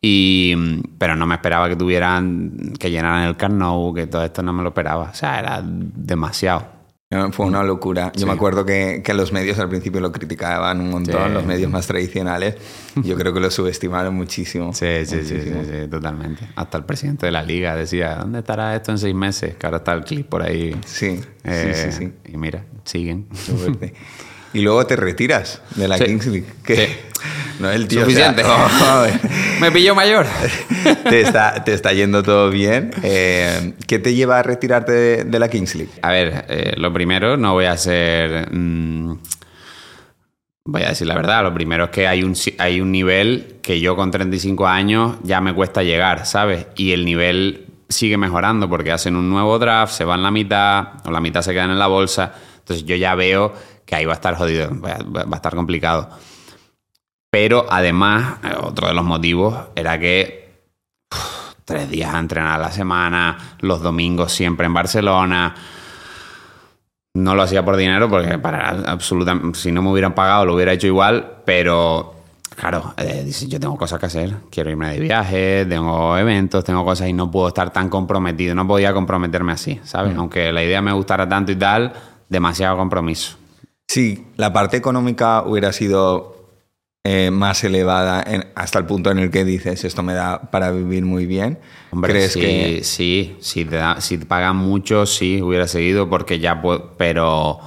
[0.00, 0.54] Y,
[0.96, 4.52] pero no me esperaba que tuvieran, que llenaran el Camp Nou, que todo esto no
[4.52, 5.10] me lo esperaba.
[5.10, 6.77] O sea, era demasiado.
[7.10, 8.12] Eh, Fue una locura.
[8.14, 8.26] Yo Sí.
[8.26, 11.32] me acuerdo que, que los medios al principio lo criticaban un montón, Sí.
[11.32, 12.56] los medios más tradicionales.
[12.96, 14.72] Yo creo que lo subestimaron muchísimo.
[14.74, 16.46] Sí, sí, sí, sí, totalmente.
[16.54, 19.54] Hasta el presidente de la liga decía, ¿dónde estará esto en seis meses?
[19.56, 20.78] Que ahora está el clip por ahí.
[20.84, 22.32] Sí, Eh, sí, sí, sí.
[22.34, 23.26] Y mira, siguen.
[24.52, 25.98] Y luego te retiras de la.
[25.98, 26.46] Kings League.
[26.62, 26.90] Que.
[27.58, 28.00] No es el tío.
[28.00, 28.42] o Suficiente.
[28.42, 29.20] sea, joder.
[29.60, 30.26] Me pilló mayor.
[31.08, 32.92] te, está, te está yendo todo bien.
[33.02, 35.92] Eh, ¿Qué te lleva a retirarte de, de la Kings League?
[36.02, 38.48] A ver, eh, lo primero, no voy a ser...
[38.52, 39.18] mm,
[40.70, 43.80] voy a decir la verdad, lo primero es que hay un, hay un nivel que
[43.80, 46.66] yo con 35 años ya me cuesta llegar, ¿sabes?
[46.76, 51.10] Y el nivel sigue mejorando porque hacen un nuevo draft, se van la mitad, o
[51.10, 52.34] la mitad se quedan en la bolsa.
[52.58, 53.54] Entonces yo ya veo
[53.86, 56.10] que ahí va a estar jodido, va a, va a estar complicado.
[57.30, 60.48] Pero además, eh, otro de los motivos era que
[61.68, 65.54] tres días a entrenar a la semana, los domingos siempre en Barcelona.
[67.14, 70.72] No lo hacía por dinero porque para absolutamente, si no me hubieran pagado lo hubiera
[70.72, 72.14] hecho igual, pero
[72.56, 77.08] claro, eh, yo tengo cosas que hacer, quiero irme de viaje, tengo eventos, tengo cosas
[77.08, 80.16] y no puedo estar tan comprometido, no podía comprometerme así, ¿sabes?
[80.16, 81.92] Aunque la idea me gustara tanto y tal,
[82.28, 83.36] demasiado compromiso.
[83.86, 86.37] Si la parte económica hubiera sido
[87.04, 90.70] eh, más elevada en- hasta el punto en el que dices esto me da para
[90.70, 91.58] vivir muy bien,
[91.90, 96.08] Hombre, ¿crees sí, que sí, si te, da- si te pagan mucho, sí, hubiera seguido
[96.10, 97.58] porque ya puedo, pero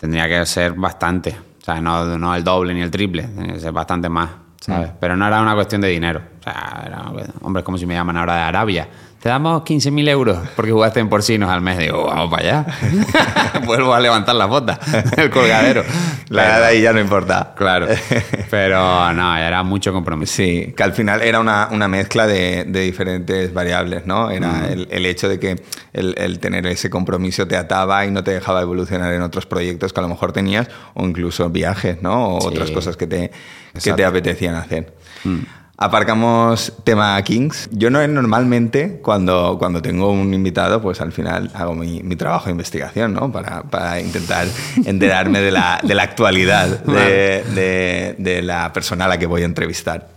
[0.00, 1.36] tendría que ser bastante.
[1.60, 4.30] O sea, no, no el doble ni el triple, tendría que ser bastante más,
[4.60, 4.90] ¿sabes?
[5.00, 6.22] Pero no era una cuestión de dinero.
[6.38, 7.02] O sea, era,
[7.42, 8.88] hombre, es como si me llaman ahora de Arabia.
[9.26, 11.78] Te damos 15.000 euros porque jugaste en porcinos al mes.
[11.78, 12.66] Digo, vamos para allá.
[13.66, 14.78] Vuelvo a levantar la bota,
[15.16, 15.82] el colgadero.
[16.28, 17.52] la edad ahí ya no importa?
[17.56, 17.88] Claro.
[18.50, 20.32] Pero no, era mucho compromiso.
[20.32, 24.30] Sí, que al final era una, una mezcla de, de diferentes variables, ¿no?
[24.30, 25.60] Era el, el hecho de que
[25.92, 29.92] el, el tener ese compromiso te ataba y no te dejaba evolucionar en otros proyectos
[29.92, 32.36] que a lo mejor tenías, o incluso viajes, ¿no?
[32.36, 32.46] O Sí.
[32.46, 33.32] otras cosas que te,
[33.82, 34.94] que te apetecían hacer.
[35.78, 37.68] Aparcamos tema Kings.
[37.70, 42.46] Yo no normalmente cuando, cuando tengo un invitado, pues al final hago mi, mi trabajo
[42.46, 43.30] de investigación, ¿no?
[43.30, 44.46] Para, para intentar
[44.86, 49.42] enterarme de la, de la actualidad de, de- de la persona a la que voy
[49.42, 50.08] a entrevistar.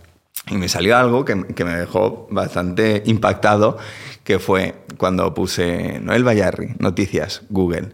[0.48, 3.76] Y me salió algo que, que me dejó bastante impactado,
[4.24, 7.90] que fue cuando puse Noel Bayarri, noticias, Google.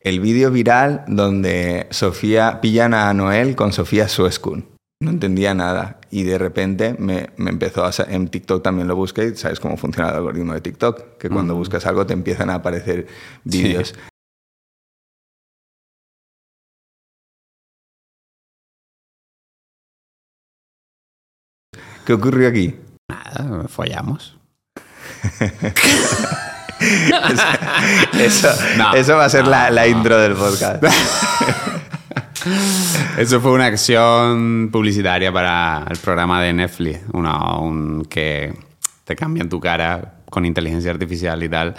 [0.00, 4.66] El vídeo viral donde Sofía pillan a Noel con Sofía Suescun.
[5.00, 5.98] No entendía nada.
[6.14, 7.90] Y de repente me, me empezó a...
[8.06, 9.26] En TikTok también lo busqué.
[9.26, 11.18] y ¿Sabes cómo funciona el algoritmo de TikTok?
[11.18, 13.08] Que cuando buscas algo te empiezan a aparecer
[13.42, 13.96] vídeos.
[22.06, 22.76] ¿Qué ocurrió aquí?
[23.08, 24.36] Nada, follamos.
[28.20, 29.88] Eso, No, eso va a ser la, la no.
[29.88, 30.82] intro del podcast.
[33.18, 38.52] Eso fue una acción publicitaria para el programa de Netflix, uno, un que
[39.04, 41.74] te cambian tu cara con inteligencia artificial y tal.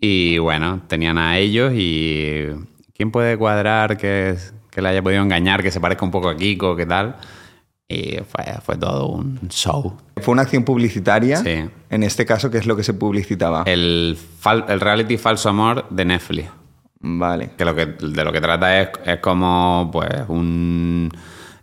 [0.00, 2.46] Y bueno, tenían a ellos y
[2.94, 4.36] ¿quién puede cuadrar que,
[4.70, 7.16] que le haya podido engañar, que se parezca un poco a Kiko, qué tal?
[7.88, 9.96] Y fue, fue todo un show.
[10.22, 11.38] Fue una acción publicitaria.
[11.38, 11.64] Sí.
[11.90, 13.64] En este caso, ¿qué es lo que se publicitaba?
[13.66, 14.16] El,
[14.68, 16.50] el reality Falso Amor de Netflix.
[17.02, 17.52] Vale.
[17.56, 21.10] que lo que de lo que trata es, es como pues un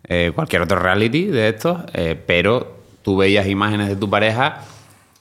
[0.03, 4.63] eh, cualquier otro reality de estos eh, pero tú veías imágenes de tu pareja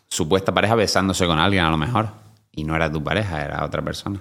[0.09, 2.09] supuesta pareja besándose con alguien a lo mejor
[2.51, 4.19] y no era tu pareja era otra persona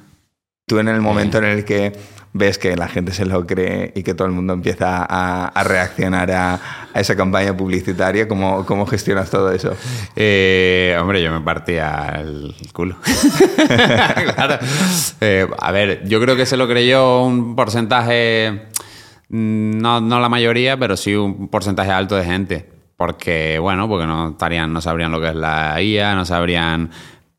[0.68, 1.94] Tú en el momento en el que
[2.34, 5.64] ves que la gente se lo cree y que todo el mundo empieza a, a
[5.64, 6.60] reaccionar a,
[6.92, 9.76] a esa campaña publicitaria, ¿cómo, ¿cómo gestionas todo eso?
[10.16, 12.98] Eh, hombre, yo me partía el culo.
[14.36, 14.58] claro.
[15.22, 18.64] Eh, a ver, yo creo que se lo creyó un porcentaje,
[19.30, 22.70] mm, no, no la mayoría, pero sí un porcentaje alto de gente.
[22.98, 26.90] Porque, bueno, porque no estarían, no sabrían lo que es la IA, no sabrían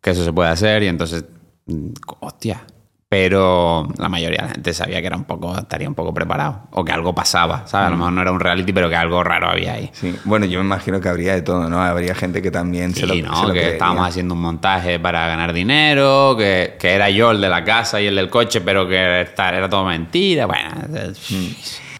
[0.01, 1.25] que eso se puede hacer y entonces,
[1.67, 1.89] mm,
[2.21, 2.63] hostia.
[3.09, 6.63] Pero la mayoría de la gente sabía que era un poco, estaría un poco preparado.
[6.73, 7.87] O que algo pasaba, ¿sabes?
[7.87, 9.91] A lo mejor no era un reality, pero que algo raro había ahí.
[9.93, 10.17] Sí.
[10.25, 11.81] Bueno, yo me imagino que habría de todo, ¿no?
[11.81, 13.35] Habría gente que también se lo, Sí, ¿no?
[13.37, 13.73] se lo que creería.
[13.75, 18.01] estábamos haciendo un montaje para ganar dinero, que, que era yo el de la casa
[18.01, 20.47] y el del coche, pero que esta- era todo mentira.
[20.47, 21.13] Bueno, eh,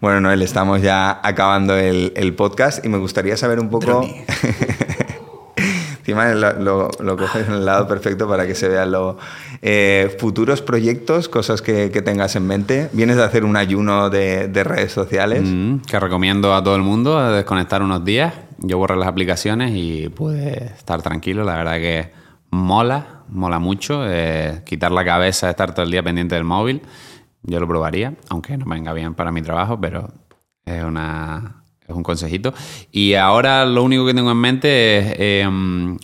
[0.01, 4.05] Bueno, Noel, estamos ya acabando el, el podcast y me gustaría saber un poco...
[6.07, 9.17] Encima lo, coges en el lado perfecto para que se vean los
[10.17, 12.89] futuros proyectos, cosas que, tengas en mente.
[12.93, 15.41] Vienes de hacer un ayuno de, de redes sociales.
[15.43, 18.33] mm, que recomiendo a todo el mundo desconectar unos días.
[18.59, 21.43] Yo borré las aplicaciones y pude estar tranquilo.
[21.43, 22.11] La verdad que
[22.51, 24.03] mola, mola mucho.
[24.07, 26.83] eh, quitar la cabeza, estar todo el día pendiente del móvil.
[27.43, 30.09] Yo lo probaría, aunque no venga bien para mi trabajo, pero
[30.63, 32.53] es una, es un consejito.
[32.91, 35.97] Y ahora lo único que tengo en mente es eh,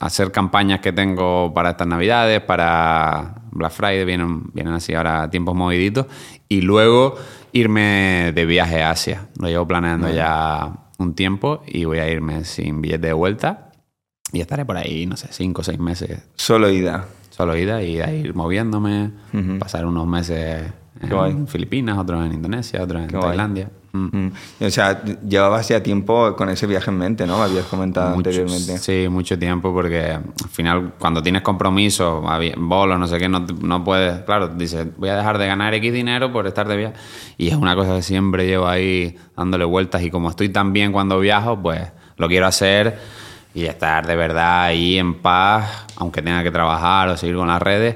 [0.00, 5.54] hacer campañas que tengo para estas navidades, para Black Friday, vienen, vienen así ahora tiempos
[5.54, 6.06] moviditos.
[6.48, 7.16] Y luego
[7.52, 9.28] irme de viaje a Asia.
[9.38, 13.70] Lo llevo planeando ya un tiempo y voy a irme sin billete de vuelta.
[14.32, 17.06] Y estaré por ahí, no sé, cinco o seis meses Solo ida.
[17.30, 19.12] solo ida y ahí ir moviéndome,
[19.60, 23.66] pasar unos meses en Filipinas, otros en Indonesia, otros en Qué guay.
[23.96, 24.26] Mm.
[24.60, 27.38] O sea, llevabas ya tiempo con ese viaje en mente, ¿no?
[27.38, 28.78] Me habías comentado Mucho- anteriormente.
[28.78, 33.46] Sí, mucho tiempo porque al final cuando tienes compromiso, avi- bolos, no sé qué, no,
[33.62, 36.94] no puedes, claro, dices, voy a dejar de ganar X dinero por estar de viaje.
[37.38, 40.90] Y es una cosa que siempre llevo ahí dándole vueltas y como estoy tan bien
[40.90, 41.80] cuando viajo, pues
[42.16, 42.98] lo quiero hacer
[43.54, 47.62] y estar de verdad ahí en paz, aunque tenga que trabajar o seguir con las
[47.62, 47.94] redes.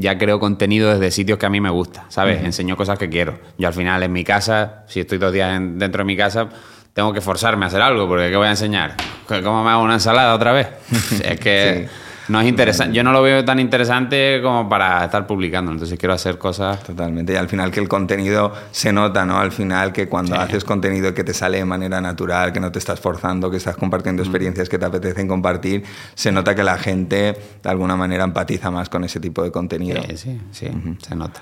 [0.00, 2.38] Ya creo contenido desde sitios que a mí me gusta, ¿sabes?
[2.46, 3.38] Enseño cosas que quiero.
[3.58, 6.48] Yo al final en mi casa, si estoy dos días en- dentro de mi casa,
[6.94, 8.94] tengo que forzarme a hacer algo, porque ¿qué voy a enseñar?
[9.26, 10.68] ¿Cómo me hago una ensalada otra vez?
[11.24, 11.88] es que
[12.28, 12.94] no es interesante.
[12.94, 16.82] Yo no lo veo tan interesante como para estar publicando, entonces quiero hacer cosas...
[16.82, 17.32] Totalmente.
[17.32, 19.38] Y al final que el contenido se nota, ¿no?
[19.38, 22.78] Al final que cuando haces contenido que te sale de manera natural, que no te
[22.78, 27.36] estás forzando, que estás compartiendo experiencias que te apetecen compartir, se nota que la gente
[27.62, 30.00] de alguna manera empatiza más con ese tipo de contenido.
[30.08, 30.68] Sí, sí, sí,
[31.06, 31.40] se nota.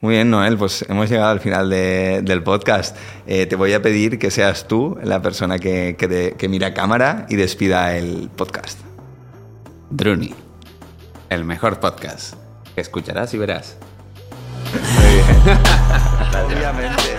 [0.00, 2.94] Muy bien, Noel, pues hemos llegado al final de- del podcast.
[3.26, 6.66] Eh, te voy a pedir que seas tú la persona que, que, te- que mira
[6.66, 8.80] a cámara y despida el podcast.
[9.90, 10.34] Druni,
[11.28, 12.34] el mejor podcast
[12.74, 13.76] que escucharás y verás.
[16.46, 17.13] Obviamente.